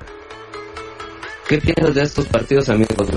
[1.48, 3.08] ¿Qué piensas de estos partidos, amigos?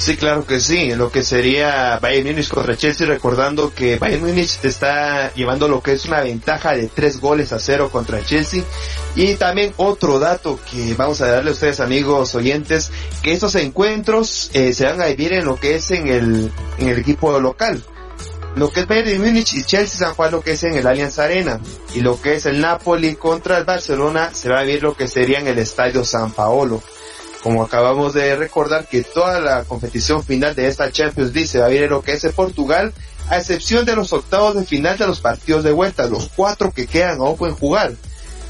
[0.00, 0.94] Sí, claro que sí.
[0.94, 5.92] Lo que sería Bayern Munich contra Chelsea, recordando que Bayern Munich está llevando lo que
[5.92, 8.64] es una ventaja de tres goles a cero contra Chelsea.
[9.14, 12.90] Y también otro dato que vamos a darle a ustedes, amigos oyentes,
[13.22, 16.88] que estos encuentros eh, se van a vivir en lo que es en el, en
[16.88, 17.84] el equipo local.
[18.56, 20.76] Lo que es Bayern Munich y Chelsea se van a jugar lo que es en
[20.76, 21.60] el Allianz Arena.
[21.94, 25.08] Y lo que es el Napoli contra el Barcelona se va a vivir lo que
[25.08, 26.82] sería en el Estadio San Paolo
[27.42, 31.66] como acabamos de recordar que toda la competición final de esta Champions League se va
[31.66, 32.92] a ver en lo que es Portugal,
[33.28, 36.86] a excepción de los octavos de final de los partidos de vuelta, los cuatro que
[36.86, 37.92] quedan no pueden jugar.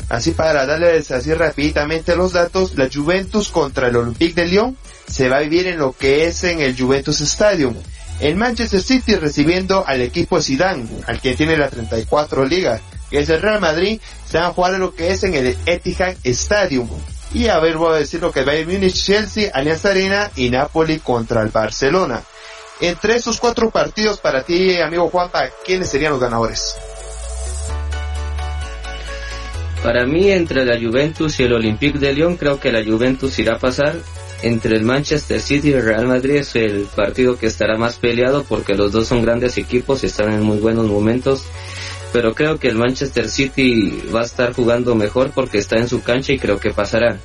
[0.08, 4.76] Así para darles así rápidamente los datos, la Juventus contra el Olympique de Lyon
[5.06, 7.76] se va a vivir en lo que es en el Juventus Stadium.
[8.18, 13.20] En Manchester City recibiendo al equipo de Zidane, al que tiene la 34 liga, que
[13.20, 16.16] es el Real Madrid, se va a jugar en lo que es en el Etihad
[16.24, 16.88] Stadium.
[17.32, 20.98] Y a ver, voy a decir lo que Bayern Munich, Chelsea, Alianza Arena y Napoli
[20.98, 22.22] contra el Barcelona.
[22.80, 26.76] Entre esos cuatro partidos, para ti, amigo Juanpa, ¿quiénes serían los ganadores?
[29.82, 33.56] Para mí, entre la Juventus y el Olympique de Lyon, creo que la Juventus irá
[33.56, 33.96] a pasar.
[34.42, 38.44] Entre el Manchester City y el Real Madrid es el partido que estará más peleado
[38.44, 41.44] porque los dos son grandes equipos y están en muy buenos momentos
[42.12, 46.02] pero creo que el Manchester City va a estar jugando mejor porque está en su
[46.02, 47.18] cancha y creo que pasará.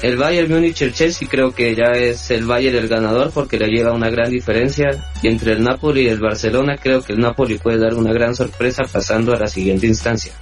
[0.00, 3.66] El Bayern Múnich el Chelsea creo que ya es el Bayern el ganador porque le
[3.66, 4.90] llega una gran diferencia
[5.22, 8.34] y entre el Napoli y el Barcelona creo que el Napoli puede dar una gran
[8.34, 10.32] sorpresa pasando a la siguiente instancia.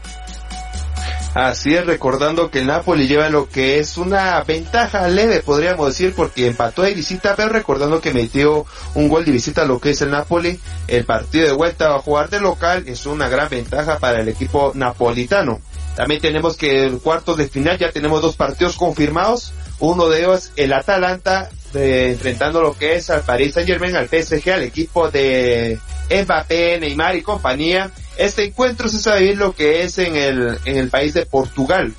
[1.37, 6.15] Así es, recordando que el Napoli lleva lo que es una ventaja leve, podríamos decir,
[6.17, 8.65] porque empató de visita, pero recordando que metió
[8.95, 10.59] un gol de visita a lo que es el Napoli,
[10.89, 14.73] el partido de vuelta a jugar de local es una gran ventaja para el equipo
[14.75, 15.61] napolitano.
[15.95, 20.53] También tenemos que el cuarto de final ya tenemos dos partidos confirmados, uno de ellos
[20.57, 25.79] el Atalanta enfrentando lo que es al Paris Saint Germain, al PSG, al equipo de
[26.09, 30.77] Mbappé, Neymar y compañía este encuentro se sabe bien lo que es en el, en
[30.77, 31.93] el país de Portugal,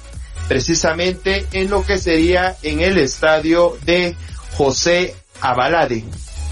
[0.47, 4.15] precisamente en lo que sería en el estadio de
[4.55, 6.03] José Abalade.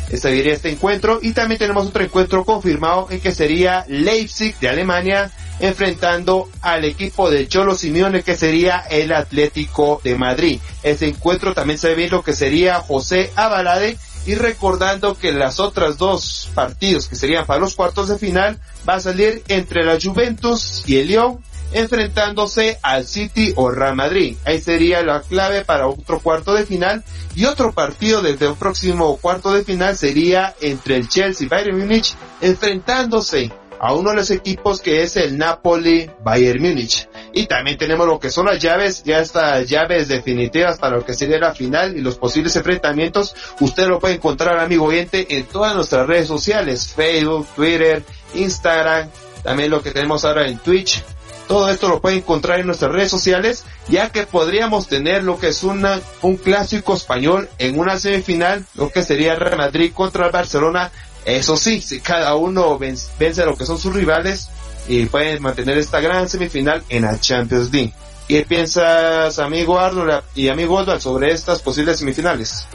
[0.06, 4.70] Este sería este encuentro y también tenemos otro encuentro confirmado en que sería Leipzig de
[4.70, 10.60] Alemania enfrentando al equipo de Cholo Simeone que sería el Atlético de Madrid.
[10.84, 15.98] Este encuentro también se ve lo que sería José Abalade y recordando que las otras
[15.98, 20.84] dos partidos que serían para los cuartos de final va a salir entre la Juventus
[20.88, 21.40] y el Lyon
[21.74, 24.38] enfrentándose al City o Real Madrid.
[24.46, 27.04] Ahí sería la clave para otro cuarto de final
[27.36, 31.78] y otro partido desde un próximo cuarto de final sería entre el Chelsea y Bayern
[31.78, 37.08] Munich enfrentándose a uno de los equipos que es el Napoli Bayern Múnich.
[37.38, 41.14] Y también tenemos lo que son las llaves, ya estas llaves definitivas para lo que
[41.14, 43.36] sería la final y los posibles enfrentamientos.
[43.60, 48.04] Usted lo puede encontrar, amigo oyente, en todas nuestras redes sociales, Facebook, Twitter,
[48.36, 49.10] Instagram,
[49.44, 51.04] también lo que tenemos ahora en Twitch.
[51.50, 55.50] Todo esto lo puede encontrar en nuestras redes sociales, ya que podríamos tener lo que
[55.50, 60.32] es una, un clásico español en una semifinal, lo que sería Real Madrid contra el
[60.32, 60.90] Barcelona
[61.26, 64.50] eso sí, si cada uno vence, lo que son sus rivales
[64.88, 67.94] y pueden mantener esta gran semifinal en la Champions League.
[68.28, 72.68] ¿Qué piensas, amigo Arnold y amigo Oswald, sobre estas posibles semifinales?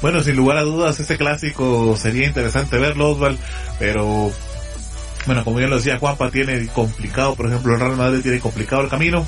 [0.00, 3.38] Bueno, sin lugar a dudas, este clásico sería interesante verlo, Oswald,
[3.78, 4.30] pero
[5.26, 8.82] bueno, como ya lo decía Juanpa, tiene complicado, por ejemplo, el Real Madrid tiene complicado
[8.82, 9.26] el camino,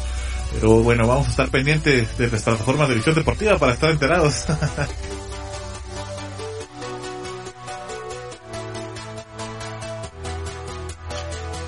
[0.55, 4.45] pero bueno, vamos a estar pendientes de las plataformas de visión deportiva para estar enterados.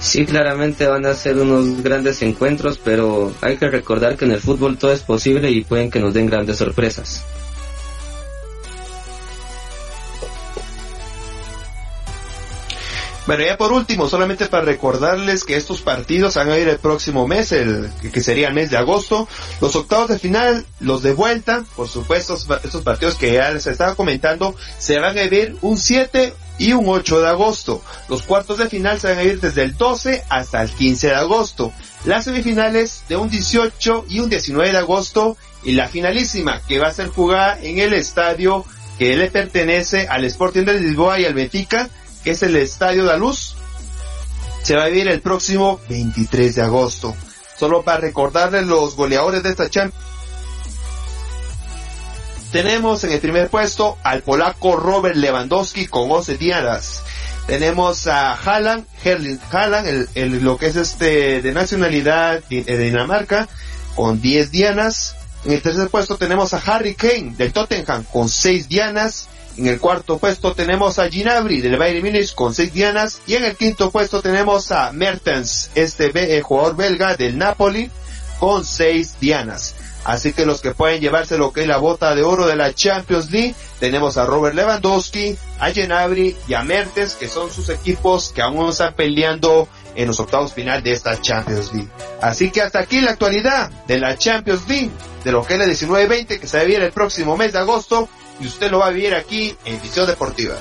[0.00, 4.40] Sí, claramente van a ser unos grandes encuentros, pero hay que recordar que en el
[4.40, 7.22] fútbol todo es posible y pueden que nos den grandes sorpresas.
[13.26, 17.28] Bueno, ya por último, solamente para recordarles que estos partidos van a ir el próximo
[17.28, 19.28] mes, el que sería el mes de agosto.
[19.60, 23.94] Los octavos de final, los de vuelta, por supuesto, estos partidos que ya les estaba
[23.94, 27.82] comentando, se van a ver un 7 y un 8 de agosto.
[28.08, 31.14] Los cuartos de final se van a ir desde el 12 hasta el 15 de
[31.14, 31.72] agosto.
[32.04, 36.88] Las semifinales de un 18 y un 19 de agosto y la finalísima que va
[36.88, 38.66] a ser jugada en el estadio
[38.98, 41.88] que le pertenece al Sporting de Lisboa y al Benfica,
[42.22, 43.56] que es el Estadio da Luz.
[44.62, 47.16] Se va a vivir el próximo 23 de agosto.
[47.58, 50.09] Solo para recordarles los goleadores de esta Champions.
[52.52, 57.02] Tenemos en el primer puesto al polaco Robert Lewandowski con 11 dianas.
[57.46, 63.48] Tenemos a Haaland, Herling Haaland, el, lo que es este de nacionalidad de, Dinamarca,
[63.94, 65.14] con 10 dianas.
[65.44, 69.28] En el tercer puesto tenemos a Harry Kane del Tottenham con 6 dianas.
[69.56, 73.20] En el cuarto puesto tenemos a Ginabri del Bayern Munich con 6 dianas.
[73.28, 77.90] Y en el quinto puesto tenemos a Mertens, este eh, jugador belga del Napoli,
[78.40, 79.76] con 6 dianas.
[80.04, 82.72] Así que los que pueden llevarse lo que es la bota de oro de la
[82.72, 88.32] Champions League, tenemos a Robert Lewandowski, a Genabri y a Mertens, que son sus equipos
[88.34, 91.88] que aún están peleando en los octavos final de esta Champions League.
[92.22, 94.90] Así que hasta aquí la actualidad de la Champions League,
[95.24, 97.58] de lo que es la 19-20, que se va a vivir el próximo mes de
[97.58, 98.08] agosto,
[98.40, 100.54] y usted lo va a vivir aquí en Visión Deportiva.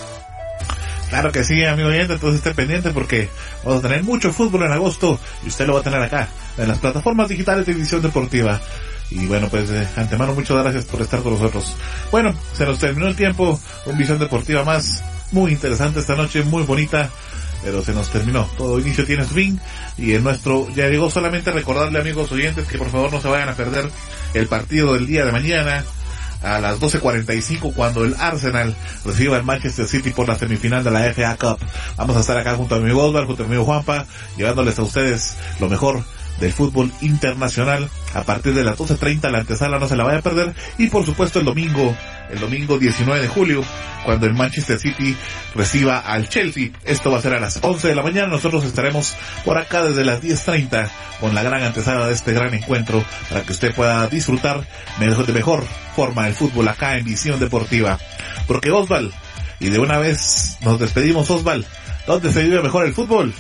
[1.10, 3.30] Claro que sí, amigo oyente, entonces esté pendiente porque
[3.64, 6.28] vamos a tener mucho fútbol en agosto y usted lo va a tener acá,
[6.58, 8.62] en las plataformas digitales de Visión Deportiva.
[9.12, 11.76] Y bueno, pues de antemano muchas gracias por estar con nosotros.
[12.12, 16.64] Bueno, se nos terminó el tiempo, un visión deportiva más, muy interesante esta noche, muy
[16.64, 17.10] bonita,
[17.64, 18.48] pero se nos terminó.
[18.58, 19.60] Todo inicio tiene su fin
[19.98, 23.50] y en nuestro, ya llegó solamente recordarle amigos oyentes que por favor no se vayan
[23.50, 23.90] a perder
[24.34, 25.84] el partido del día de mañana
[26.42, 31.14] a las 12.45 cuando el Arsenal reciba el Manchester City por la semifinal de la
[31.14, 31.60] FA Cup.
[31.98, 34.06] Vamos a estar acá junto a mi Osvaldo, junto a mi amigo Juanpa,
[34.38, 36.04] llevándoles a ustedes lo mejor
[36.40, 37.90] del fútbol internacional.
[38.14, 40.54] A partir de las 12.30 la antesala no se la vaya a perder.
[40.78, 41.96] Y por supuesto el domingo
[42.30, 43.64] el domingo 19 de julio
[44.06, 45.16] cuando el Manchester City
[45.56, 46.70] reciba al Chelsea.
[46.86, 48.28] Esto va a ser a las 11 de la mañana.
[48.28, 53.04] Nosotros estaremos por acá desde las 10.30 con la gran antesala de este gran encuentro
[53.30, 54.66] para que usted pueda disfrutar
[55.00, 55.66] de mejor
[55.96, 58.00] forma el fútbol acá en Visión Deportiva.
[58.48, 59.12] Porque Osval
[59.60, 61.66] y de una vez nos despedimos Osval
[62.08, 63.34] ¿dónde se vive mejor el fútbol?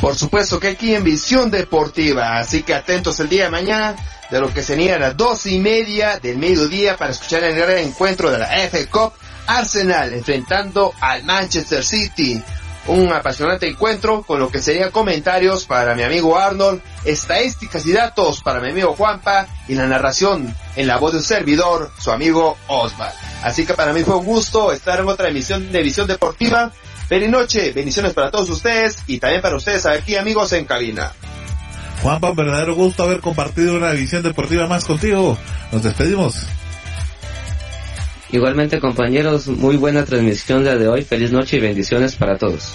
[0.00, 3.96] Por supuesto que aquí en Visión Deportiva, así que atentos el día de mañana
[4.30, 8.30] de lo que sería las dos y media del mediodía para escuchar el gran encuentro
[8.30, 9.12] de la FA Cup
[9.46, 12.42] Arsenal enfrentando al Manchester City.
[12.86, 18.40] Un apasionante encuentro con lo que serían comentarios para mi amigo Arnold, estadísticas y datos
[18.42, 22.56] para mi amigo Juanpa y la narración en la voz de un servidor, su amigo
[22.68, 23.12] Osval.
[23.42, 26.72] Así que para mí fue un gusto estar en otra emisión de Visión Deportiva
[27.18, 31.12] noche, bendiciones para todos ustedes y también para ustedes aquí amigos en cabina.
[32.02, 35.36] Juanpa, un verdadero gusto haber compartido una visión deportiva más contigo.
[35.72, 36.46] Nos despedimos.
[38.32, 41.02] Igualmente compañeros, muy buena transmisión la de hoy.
[41.02, 42.74] Feliz noche y bendiciones para todos.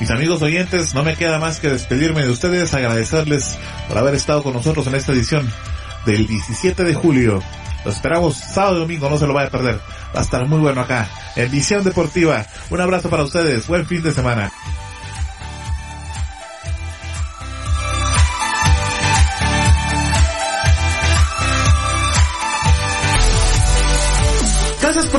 [0.00, 3.58] Mis amigos oyentes, no me queda más que despedirme de ustedes, agradecerles
[3.88, 5.48] por haber estado con nosotros en esta edición
[6.06, 7.42] del 17 de julio.
[7.84, 9.80] Los esperamos sábado y domingo, no se lo vaya a perder.
[10.14, 12.44] Va a estar muy bueno acá, en Visión Deportiva.
[12.70, 14.52] Un abrazo para ustedes, buen fin de semana.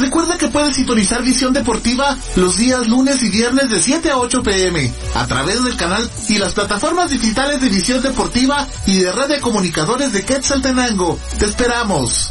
[0.00, 4.42] Recuerda que puedes sintonizar Visión Deportiva los días lunes y viernes de 7 a 8
[4.42, 9.28] pm a través del canal y las plataformas digitales de Visión Deportiva y de Red
[9.28, 11.18] de Comunicadores de Quetzaltenango.
[11.38, 12.30] Te esperamos.